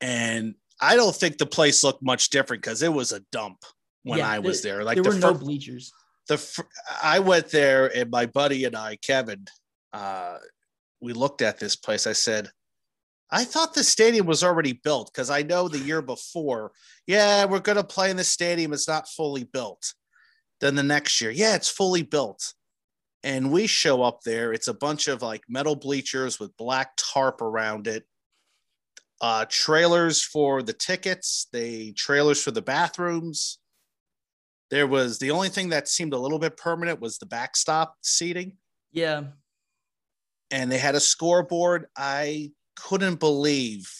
[0.00, 3.64] and I don't think the place looked much different because it was a dump
[4.04, 4.82] when Yeah, I was there.
[4.84, 5.92] Like there the were no bleachers.
[6.28, 6.68] the fir-
[7.02, 9.44] I went there and my buddy and I, Kevin,
[9.92, 10.38] uh,
[11.00, 12.06] we looked at this place.
[12.06, 12.50] I said,
[13.30, 16.72] I thought the stadium was already built because I know the year before,
[17.06, 18.72] yeah, we're going to play in the stadium.
[18.72, 19.92] It's not fully built.
[20.60, 22.54] Then the next year, yeah, it's fully built.
[23.22, 24.52] And we show up there.
[24.52, 28.04] It's a bunch of like metal bleachers with black tarp around it.
[29.20, 33.58] Uh, trailers for the tickets, they trailers for the bathrooms.
[34.70, 38.56] There was the only thing that seemed a little bit permanent was the backstop seating,
[38.92, 39.24] Yeah.
[40.50, 41.86] and they had a scoreboard.
[41.98, 43.92] I couldn't believe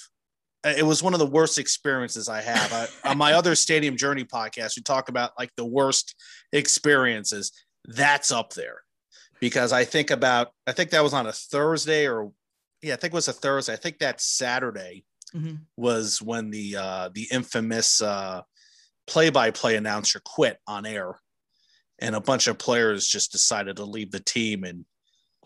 [0.65, 2.73] it was one of the worst experiences I have.
[2.73, 6.15] I, on my other Stadium Journey podcast, we talk about like the worst
[6.53, 7.53] experiences.
[7.87, 8.83] That's up there
[9.41, 12.33] because I think about I think that was on a Thursday or
[12.83, 13.73] yeah, I think it was a Thursday.
[13.73, 15.61] I think that Saturday Mhm.
[15.77, 18.43] was when the uh, the infamous uh,
[19.07, 21.21] play-by-play announcer quit on air,
[22.01, 24.65] and a bunch of players just decided to leave the team.
[24.65, 24.85] And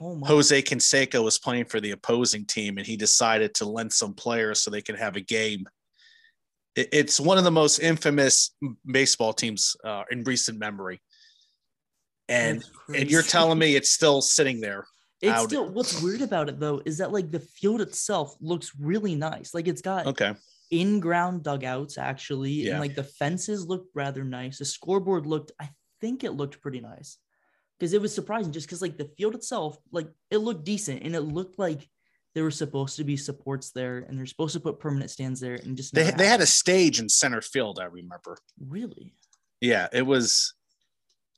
[0.00, 0.26] Oh my.
[0.26, 4.60] Jose Canseco was playing for the opposing team, and he decided to lend some players
[4.60, 5.66] so they could have a game.
[6.76, 8.50] It's one of the most infamous
[8.84, 11.00] baseball teams uh, in recent memory,
[12.28, 14.84] and and you're telling me it's still sitting there.
[15.20, 18.72] It's out- still what's weird about it though is that like the field itself looks
[18.78, 19.54] really nice.
[19.54, 20.32] Like it's got Okay,
[20.72, 22.72] in-ground dugouts actually, Yeah.
[22.72, 24.58] and like the fences looked rather nice.
[24.58, 27.18] The scoreboard looked, I think it looked pretty nice.
[27.84, 31.14] Because it was surprising just because like the field itself, like it looked decent and
[31.14, 31.86] it looked like
[32.34, 35.56] there were supposed to be supports there and they're supposed to put permanent stands there
[35.56, 37.78] and just they they had a stage in center field.
[37.78, 38.38] I remember.
[38.58, 39.12] really
[39.60, 40.54] yeah it was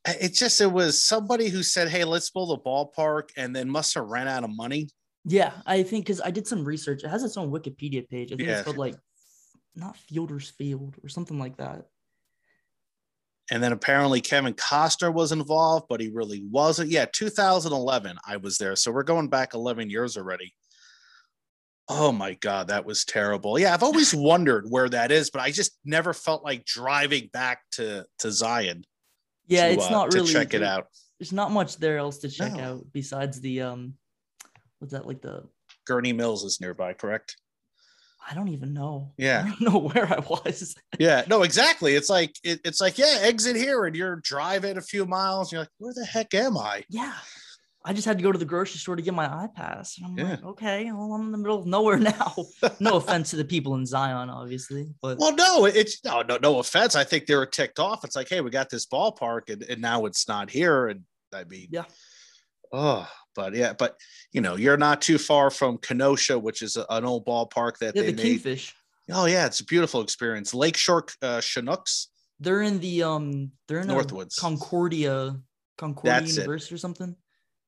[0.04, 3.68] eh, it just it was somebody who said hey let's build a ballpark and then
[3.68, 4.88] must have ran out of money
[5.24, 7.02] yeah I think because I did some research.
[7.02, 8.30] It has its own Wikipedia page.
[8.32, 8.58] I think Yeah.
[8.58, 8.94] it's called like
[9.74, 11.86] not Fielder's Field or something like that.
[13.50, 16.90] And then apparently kevin costner was involved but he really wasn't.
[16.90, 18.76] Yeah 2011 i was there.
[18.76, 20.52] So we're going back 11 years already.
[21.88, 23.58] Oh my god that was terrible.
[23.58, 27.60] Yeah i've always wondered where that is but i just never felt like driving back
[27.72, 28.84] to to zion
[29.46, 30.86] Yeah, to, it's uh, not to really check it out.
[31.20, 32.60] There's not much there else to check No.
[32.64, 33.94] out besides the um,
[34.80, 35.44] what's that like the
[35.88, 37.36] Gurnee Mills is nearby correct
[38.28, 39.12] I don't even know.
[39.18, 39.44] Yeah.
[39.44, 40.74] I don't know where I was.
[40.98, 41.94] Yeah, no, exactly.
[41.94, 45.52] It's like it, it's like yeah, exit here, and you're driving a few miles.
[45.52, 46.84] You're like, where the heck am I?
[46.88, 47.12] Yeah.
[47.84, 49.98] I just had to go to the grocery store to get my iPass.
[49.98, 50.30] And I'm Yeah.
[50.34, 52.34] like, okay, well, I'm in the middle of nowhere now.
[52.80, 56.58] no offense to the people in Zion, obviously, but Well, no, it's no, no, no
[56.58, 56.96] offense.
[56.96, 58.04] I think they were ticked off.
[58.04, 60.88] It's like, hey, we got this ballpark, and, and now it's not here.
[60.88, 61.02] And
[61.32, 61.84] I mean, Yeah.
[62.72, 63.06] Oh,
[63.36, 63.96] but yeah, but
[64.32, 67.94] you know, you're not too far from Kenosha, which is a, an old ballpark that
[67.94, 68.42] yeah, they the made.
[68.42, 68.74] Kingfish.
[69.10, 70.52] Oh yeah, it's a beautiful experience.
[70.54, 72.08] Lakeshore uh, Chinooks.
[72.40, 74.38] They're in the um they're in Northwoods.
[74.38, 75.38] Concordia
[75.78, 76.40] Concordia That's it.
[76.40, 77.16] University or something.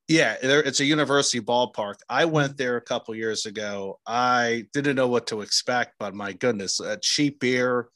[0.09, 1.97] Yeah, it's a university ballpark.
[2.09, 2.33] I Mm-hmm.
[2.33, 4.01] went there a couple years ago.
[4.07, 7.89] I didn't know what to expect, but my goodness, uh, cheap beer,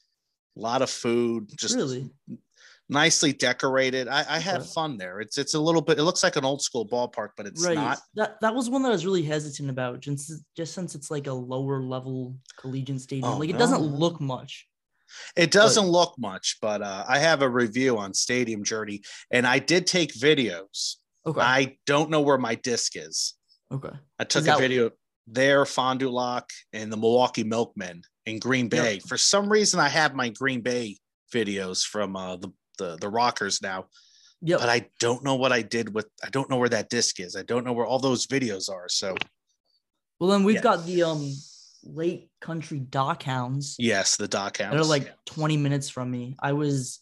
[0.56, 2.10] a lot of food, just really?
[2.92, 4.08] Nicely decorated.
[4.08, 5.20] I, I had fun there.
[5.20, 5.98] It's it's a little bit.
[5.98, 7.74] It looks like an old school ballpark, but it's right.
[7.74, 7.98] not.
[8.14, 11.26] That that was one that I was really hesitant about, just just since it's like
[11.26, 13.28] a lower level collegiate stadium.
[13.28, 14.68] Oh, like it doesn't look much.
[15.36, 19.58] It doesn't look much, but uh, I have a review on Stadium Journey, and I
[19.58, 20.96] did take videos.
[21.26, 21.40] Okay.
[21.40, 23.34] I don't know where my disc is.
[23.70, 23.90] okay.
[24.18, 24.90] I took a that- video
[25.26, 28.98] there, Fond du Lac, and the Milwaukee Milkmen in Green Bay.
[29.00, 30.96] For some reason, I have my Green Bay
[31.32, 32.52] videos from uh, the,
[32.82, 33.86] the the Rockers now,
[34.44, 34.60] Yep.
[34.60, 36.08] but I don't know what I did with.
[36.26, 37.36] I don't know where that disc is.
[37.36, 38.88] I don't know where all those videos are.
[38.88, 39.14] So
[40.18, 40.70] well, then we've yeah.
[40.70, 41.32] got the um
[41.84, 43.76] Lake Country Dock Hounds.
[43.78, 44.74] yes, the Dock Hounds.
[44.74, 46.36] They're like 20 minutes from me.
[46.40, 47.00] I was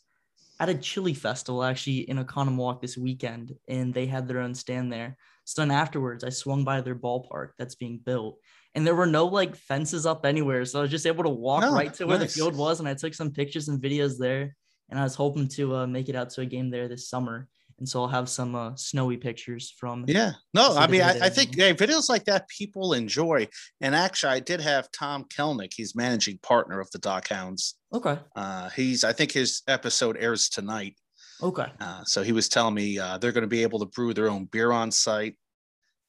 [0.59, 4.93] at a chili festival actually in Oconomowoc this weekend, and they had their own stand
[4.93, 5.16] there.
[5.45, 8.39] So then afterwards, I swung by their ballpark that's being built,
[8.74, 10.64] and there were no like fences up anywhere.
[10.64, 12.89] So I was just able to walk Oh, right to where the field was, and
[12.89, 14.55] I took some pictures and videos there.
[14.91, 17.49] And I was hoping to uh, make it out to a game there this summer,
[17.78, 20.05] and so I'll have some uh, snowy pictures from.
[20.07, 23.49] Yeah, no, I mean, I, I think videos like that people enjoy.
[23.80, 25.72] And actually, I did have Tom Kelenic.
[25.74, 27.76] He's managing partner of the Dock Hounds.
[27.93, 28.18] Okay.
[28.36, 30.97] Uh, he's, I think his episode airs tonight.
[31.43, 31.66] Okay.
[31.80, 34.28] Uh, so he was telling me uh, they're going to be able to brew their
[34.28, 35.36] own beer on site.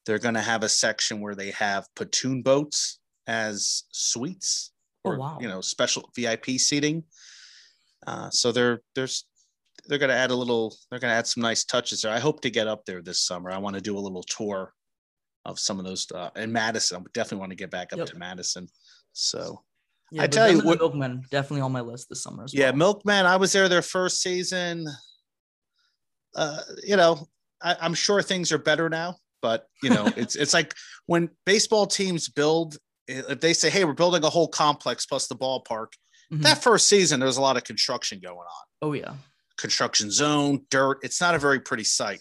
[0.04, 4.72] They're going to have a section where they have pontoon boats as suites
[5.04, 5.38] Oh, or wow.
[5.40, 7.04] you know special VIP seating.
[8.06, 9.24] Uh, so they're there's
[9.86, 10.76] they're going to add a little.
[10.90, 12.12] They're going to add some nice touches there.
[12.12, 13.50] I hope to get up there this summer.
[13.50, 14.72] I want to do a little tour
[15.44, 16.98] of some of those uh, in Madison.
[16.98, 18.08] I definitely want to get back up Yep.
[18.08, 18.68] to Madison.
[19.12, 19.62] So
[20.12, 22.44] Yeah, I tell you what- Milkmen definitely on my list this summer.
[22.44, 22.76] As yeah, well.
[22.76, 23.26] Milkman.
[23.26, 24.86] I was there their first season.
[26.34, 27.26] Uh, you know,
[27.62, 30.74] I, I'm sure things are better now, but you know, it's it's like
[31.06, 32.76] when baseball teams build.
[33.08, 35.88] If they say, "Hey, we're building a whole complex plus the ballpark,"
[36.32, 36.42] Mhm.
[36.42, 39.14] that first season there's a lot of construction going on, Oh yeah.
[39.58, 40.98] construction zone, dirt.
[41.02, 42.20] It's not a very pretty sight.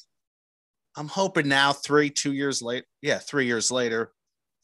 [0.97, 4.11] I'm hoping now, three, two years late, yeah, three years later,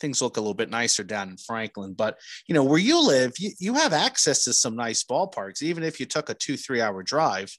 [0.02, 1.94] things look a little bit nicer down in Franklin.
[1.94, 5.84] But you know, where you live, you, you have access to some nice ballparks, even
[5.84, 7.56] if you took a two, three hour drive.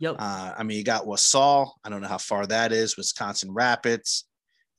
[0.00, 0.16] Yep.
[0.18, 1.70] Uh, I mean, you got Wausau.
[1.84, 2.96] I don't know how far that is.
[2.96, 4.24] Wisconsin Rapids.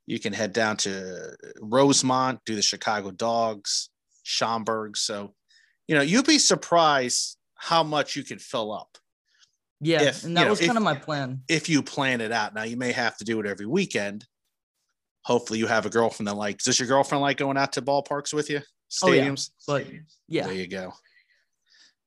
[0.06, 3.90] You can head down to Rosemont, do the Chicago Dogs,
[4.24, 4.96] Schaumburg.
[4.98, 5.34] So,
[5.88, 8.98] you know, you'd be surprised how much you can fill up
[9.82, 11.42] Yeah, if, and you that know, was if- kind of my plan.
[11.50, 12.54] if you plan it out.
[12.54, 14.26] Now, you may have to do it every weekend.
[15.24, 16.64] Hopefully, you have a girlfriend that likes.
[16.66, 18.62] Does your girlfriend like going out to ballparks with you?
[19.04, 19.26] Oh, yeah.
[19.26, 19.50] Stadiums.
[19.68, 19.88] But
[20.28, 20.94] yeah, There you go.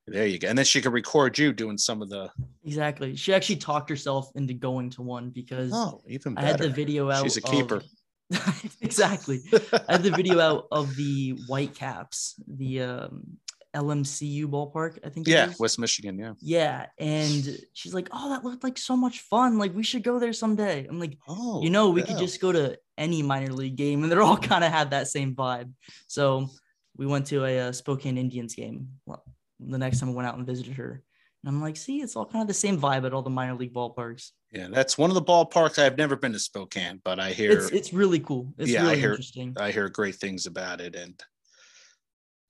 [0.06, 0.48] There you go.
[0.48, 2.30] And then she could record you doing some of the.
[2.64, 3.14] exactly.
[3.16, 7.10] She actually talked herself into going to one because Oh, even I had the video
[7.10, 7.22] out.
[7.22, 7.82] She's a of- keeper.
[8.80, 9.40] exactly.
[9.88, 13.38] I had the video out of the Whitecaps, the um,
[13.74, 14.98] LMCU ballpark.
[15.04, 15.26] I think.
[15.28, 15.52] yeah.
[15.58, 16.18] West Michigan.
[16.18, 16.32] Yeah.
[16.40, 19.58] Yeah, and she's like, "Oh, that looked like so much fun.
[19.58, 22.52] Like we should go there someday." I'm like, Oh, you know, we could just go
[22.52, 25.72] to any minor league game, and they're all kind of had that same vibe.
[26.08, 26.48] So
[26.96, 28.88] we went to a, uh Spokane Indians game.
[29.06, 29.22] Well,
[29.60, 31.02] the next time I went out and visited her,
[31.44, 33.54] and I'm like, see, it's all kind of the same vibe at all the minor
[33.54, 34.30] league ballparks.
[34.52, 35.78] Yeah, that's one of the ballparks.
[35.78, 38.52] I've never been to Spokane, but I hear It's it's really cool.
[38.58, 39.54] It's Yeah, I hear- interesting.
[39.58, 40.96] I hear great things about it.
[40.96, 41.14] And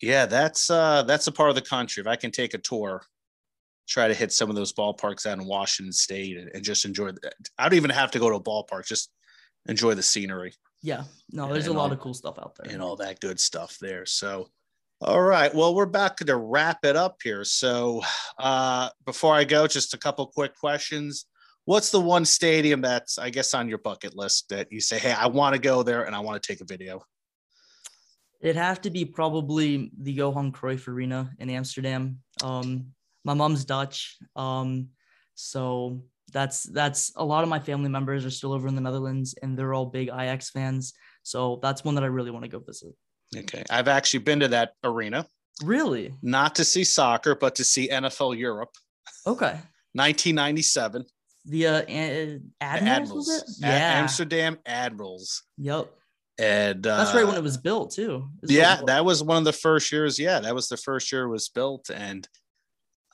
[0.01, 2.01] yeah, that's uh that's a part of the country.
[2.01, 3.03] If I can take a tour,
[3.89, 7.11] try to hit some of those ballparks out in Washington State and, and just enjoy
[7.13, 7.35] that.
[7.59, 9.11] I don't even have to go to a ballpark, just
[9.67, 12.73] enjoy the scenery Yeah, no, and there's a lot all- of cool stuff out there.
[12.73, 14.07] and all that good stuff there.
[14.07, 14.49] So
[15.03, 15.55] all right.
[15.55, 17.45] Well, we're back to wrap it up here.
[17.45, 18.03] So
[18.39, 21.27] uh before I go, just a couple quick questions.
[21.67, 25.13] What's the one stadium that's I guess on your bucket list that you say, hey,
[25.13, 27.03] I want to go there and I want to take a video?
[28.41, 32.19] It'd have to be probably the Johan Cruyff Arena in Amsterdam.
[32.43, 32.87] Um,
[33.25, 34.89] my mom's Dutch, um,
[35.35, 39.35] so that's that's a lot of my family members are still over in the Netherlands,
[39.43, 40.95] and they're all big Ajax fans.
[41.23, 42.95] So that's one that I really want to go visit.
[43.37, 43.63] Okay.
[43.69, 45.27] I've actually been to that arena,
[45.63, 46.15] Really?
[46.23, 48.71] not to see soccer, but to see NFL Europe,
[49.27, 49.61] Okay.
[49.93, 51.05] 1997.
[51.45, 51.83] The uh,
[52.61, 53.65] Admirals, was it?
[53.65, 54.01] A- Yeah.
[54.01, 55.43] Amsterdam Admirals.
[55.59, 55.93] Yep.
[56.41, 58.29] And uh, That's right when it was built too.
[58.41, 60.19] Was yeah, built- that was one of the first years.
[60.19, 61.91] Yeah, that was the first year it was built.
[61.95, 62.27] And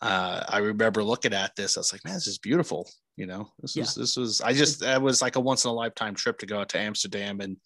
[0.03, 1.77] uh, I remember looking at this.
[1.77, 2.89] I was like, man, this is beautiful.
[3.17, 3.83] You know, this Yeah.
[3.83, 6.47] was this was I just that was like a once in a lifetime trip to
[6.47, 7.57] go out to Amsterdam and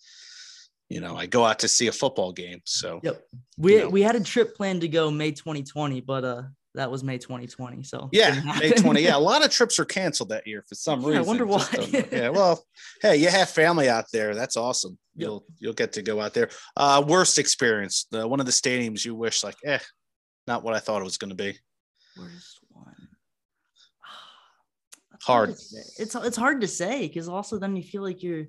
[0.89, 2.61] you know, I go out to see a football game.
[2.65, 3.23] So Yep.
[3.59, 3.89] We know.
[3.91, 6.43] we had a trip planned to go May 2020, but uh
[6.77, 7.83] that was May 2020.
[7.83, 9.01] So yeah, May 20.
[9.03, 11.27] Yeah, a lot of trips were canceled that year for some Yeah, I reason.
[11.27, 11.67] wonder why.
[12.13, 12.65] yeah, well,
[13.03, 14.37] hey, you have family out there.
[14.37, 14.97] That's awesome.
[15.21, 16.51] You'll you'll get to go out there.
[16.77, 19.79] Uh worst experience, the one of the stadiums you wish like, eh,
[20.47, 21.59] not what I thought it was gonna be.
[22.19, 22.95] Worst one.
[25.23, 25.51] Hard.
[25.51, 25.55] to.
[25.99, 28.47] It's it's hard to say because also then you feel like you're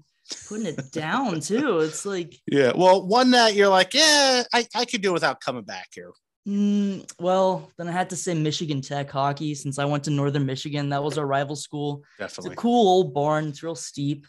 [0.47, 1.80] putting it down too.
[1.80, 2.74] It's like Yeah.
[2.76, 6.11] Well, one that you're like, yeah, I, I could do without coming back here.
[6.47, 10.45] Mm, well, then I had to say Michigan Tech hockey since I went to Northern
[10.45, 10.89] Michigan.
[10.89, 12.03] That was our rival school.
[12.19, 13.49] It's a cool old barn.
[13.49, 14.26] It's real steep,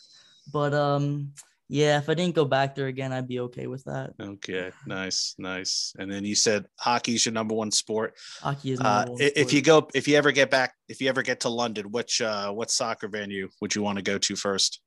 [0.52, 1.32] but um,
[1.72, 4.12] yeah, if I didn't go back there again, I'd be okay with that.
[4.20, 4.70] Okay.
[4.86, 5.34] Nice.
[5.38, 5.94] Nice.
[5.98, 8.14] And then you said hockey's your number one sport.
[8.40, 9.52] Hockey is Uh, if sport.
[9.54, 12.52] you go, if you ever get back, if you ever get to London, which uh,
[12.52, 14.80] what soccer venue would you want to go to first,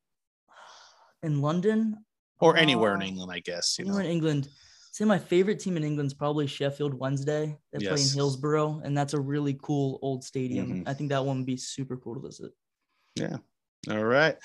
[1.23, 2.05] in London
[2.39, 3.31] or anywhere in Uh, England?
[3.33, 4.09] I guess you anywhere know.
[4.09, 4.49] in England,
[4.91, 7.57] say my favorite team in England is probably Sheffield Wednesday.
[7.73, 10.67] They play in Hillsborough, and that's a really cool old stadium.
[10.83, 10.87] Mhm.
[10.87, 12.51] I think that one would be super cool to visit.
[13.15, 13.37] Yeah.
[13.89, 14.37] All right.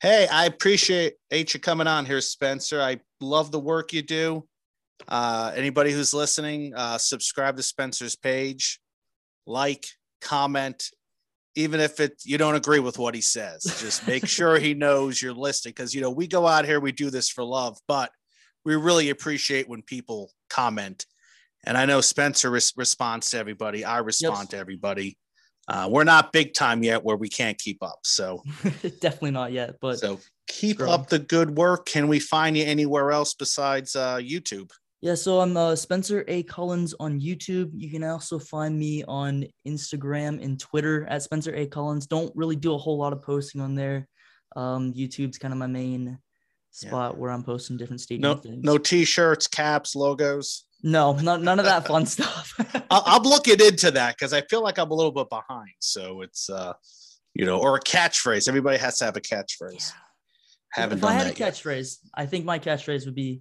[0.00, 2.80] Hey, I appreciate you coming on here, Spencer.
[2.80, 4.46] I love the work you do.
[5.08, 8.80] Uh, anybody who's listening, uh, subscribe to Spencer's page,
[9.44, 9.86] like,
[10.20, 10.90] comment,
[11.56, 13.64] even if it you don't agree with what he says.
[13.80, 16.92] Just make sure he knows you're listening because you know we go out here, we
[16.92, 18.12] do this for love, but
[18.64, 21.06] we really appreciate when people comment.
[21.64, 23.84] And I know Spencer res- responds to everybody.
[23.84, 25.18] I respond to everybody.
[25.68, 27.98] Uh, we're not big time yet where we can't keep up.
[28.04, 28.42] So
[29.00, 30.92] Definitely not yet, but so keep growing.
[30.94, 31.84] up the good work.
[31.86, 34.70] Can we find you anywhere else besides uh, YouTube?
[35.00, 36.42] Yeah, so I'm uh, Spencer A.
[36.42, 37.70] Collins on YouTube.
[37.74, 41.66] You can also find me on Instagram and Twitter at Spencer A.
[41.66, 42.06] Collins.
[42.06, 44.08] Don't really do a whole lot of posting on there.
[44.56, 46.18] Um, YouTube's kind of my main
[46.82, 46.88] Yeah.
[46.88, 48.64] spot where I'm posting different stadium No, things.
[48.64, 50.64] no t-shirts, caps, logos.
[50.82, 52.54] No, not, none of that fun stuff.
[52.90, 55.70] I- I'm looking into that because I feel like I'm a little bit behind.
[55.80, 56.74] So it's, uh,
[57.34, 58.48] you know, or a catchphrase.
[58.48, 59.90] Everybody has to have a catchphrase.
[59.92, 60.00] Yeah.
[60.72, 61.36] Haven't if I had a yet.
[61.54, 63.40] catchphrase, I think my catchphrase would be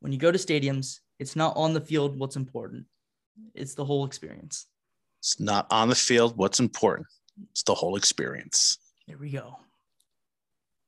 [0.00, 2.84] when you go to stadiums, it's not on the field what's important.
[3.54, 4.66] It's the whole experience.
[5.20, 6.36] It's not on the field.
[6.36, 7.06] What's important?
[7.50, 8.78] It's the whole experience.
[9.08, 9.56] There we go.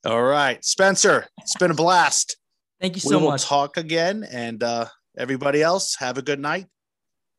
[0.05, 1.26] All right, Spencer.
[1.40, 2.36] It's been a blast.
[2.80, 3.45] Thank you so we will much.
[3.45, 4.86] talk again, and uh,
[5.17, 6.67] everybody else, have a good night.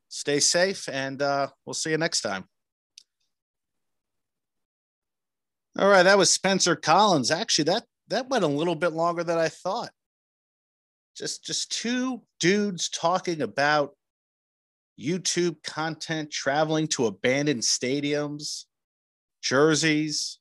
[0.10, 2.46] Stay safe, and uh, we'll see you next time.
[5.78, 7.32] All right, that was Spencer Collins.
[7.32, 9.90] Actually, that that went a little bit longer than I thought.
[11.18, 13.96] Just just two dudes talking about
[15.00, 18.66] YouTube content, traveling to abandoned stadiums,
[19.42, 20.40] jerseys,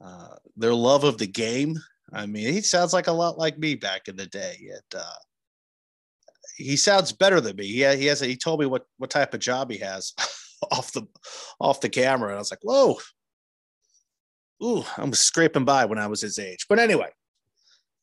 [0.00, 1.78] uh, their love of the game.
[2.12, 4.56] I mean, he sounds like a lot like me back in the day.
[4.60, 5.12] It, uh,
[6.58, 7.66] he sounds better than me.
[7.66, 8.20] He, he has.
[8.20, 10.12] A, he told me what what type of job he has
[10.70, 11.06] off the
[11.60, 12.98] off the camera, and I was like, whoa.
[14.60, 16.66] Ooh, I'm scraping by when I was his age.
[16.68, 17.10] But anyway,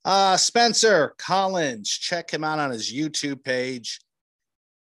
[0.06, 4.00] uh, Spencer Collins, check him out on his YouTube page.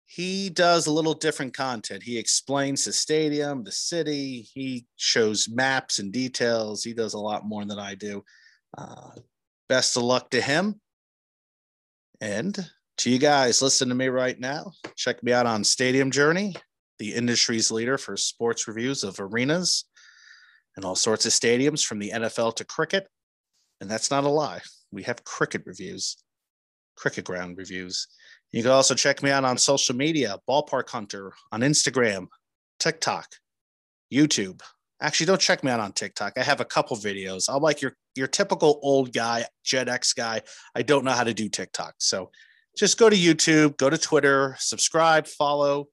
[0.08, 2.02] He does a little different content.
[2.02, 4.50] He explains the stadium, the city.
[4.52, 6.84] He shows maps and details.
[6.84, 8.24] He does a lot more than I do.
[8.76, 9.12] Uh,
[9.68, 10.82] best of luck to him.
[12.20, 12.58] And
[13.00, 14.74] to you guys, listen to me right now.
[14.98, 16.54] Check me out on Stadium Journey,
[17.00, 19.86] the industry's leader for sports reviews of arenas
[20.76, 23.08] and all sorts of stadiums from the NFL to cricket.
[23.80, 24.60] And that's not a lie.
[24.92, 26.18] We have cricket reviews,
[26.98, 28.06] cricket ground reviews.
[28.52, 32.28] You can also check me out on social media, Ballpark Hunter on Instagram,
[32.82, 33.28] TikTok,
[34.12, 34.62] YouTube.
[35.02, 36.34] Actually, don't check me out on TikTok.
[36.38, 37.46] I have a couple videos.
[37.48, 40.42] I'm like your your typical old guy, Gen X guy.
[40.76, 41.94] I don't know how to do TikTok.
[42.00, 42.32] So
[42.80, 45.90] just go to YouTube, go to Twitter, subscribe, follow.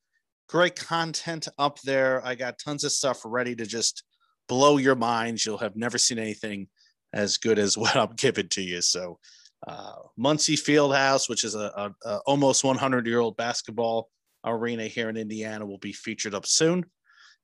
[0.48, 2.24] Great content up there.
[2.24, 4.04] I got tons of stuff ready to just
[4.48, 5.44] blow your minds.
[5.44, 6.68] You'll have never seen anything
[7.12, 8.80] as good as what I'm giving to you.
[8.82, 9.18] So,
[9.66, 11.72] uh, Muncie Fieldhouse, which is a,
[12.04, 14.08] a, a almost 100 year old basketball
[14.44, 16.84] arena here in Indiana, will be featured up soon,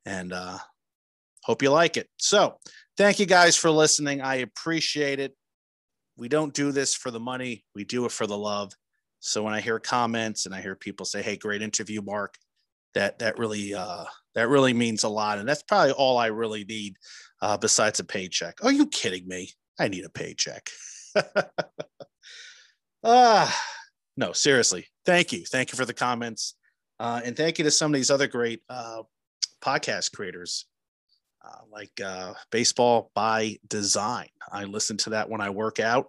[0.07, 0.59] and uh,
[1.43, 2.09] hope you like it.
[2.17, 2.59] So,
[2.97, 4.21] thank you guys for listening.
[4.21, 5.35] I appreciate it.
[6.17, 8.73] We don't do this for the money; we do it for the love.
[9.25, 12.37] So when I hear comments and I hear people say, "Hey, great interview, Mark,"
[12.95, 14.05] that that really uh,
[14.35, 16.97] that really means a lot, and that's probably all I really need
[17.41, 18.65] uh, besides a paycheck.
[18.65, 19.53] Are you kidding me?
[19.79, 20.69] I need a paycheck.
[23.05, 23.63] ah,
[24.17, 24.89] no, seriously.
[25.07, 26.57] Thank you, thank you for the comments,
[26.99, 29.05] uh, and thank you to some of these other great uh,
[29.65, 30.67] podcast creators.
[31.45, 34.29] Uh, like uh, baseball by design.
[34.53, 36.07] I listen to that when I work out.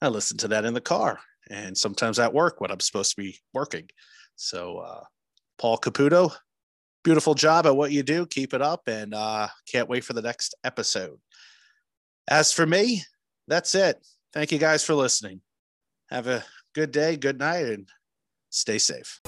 [0.00, 1.18] I listen to that in the car
[1.50, 3.88] and sometimes at work when I'm supposed to be working.
[4.36, 5.04] So, uh,
[5.58, 6.34] Paul Caputo,
[7.04, 8.26] beautiful job at what you do.
[8.26, 11.18] Keep it up and uh, can't wait for the next episode.
[12.28, 13.02] As for me,
[13.48, 13.96] that's it.
[14.32, 15.40] Thank you guys for listening.
[16.10, 17.88] Have a good day, good night, and
[18.50, 19.20] stay safe.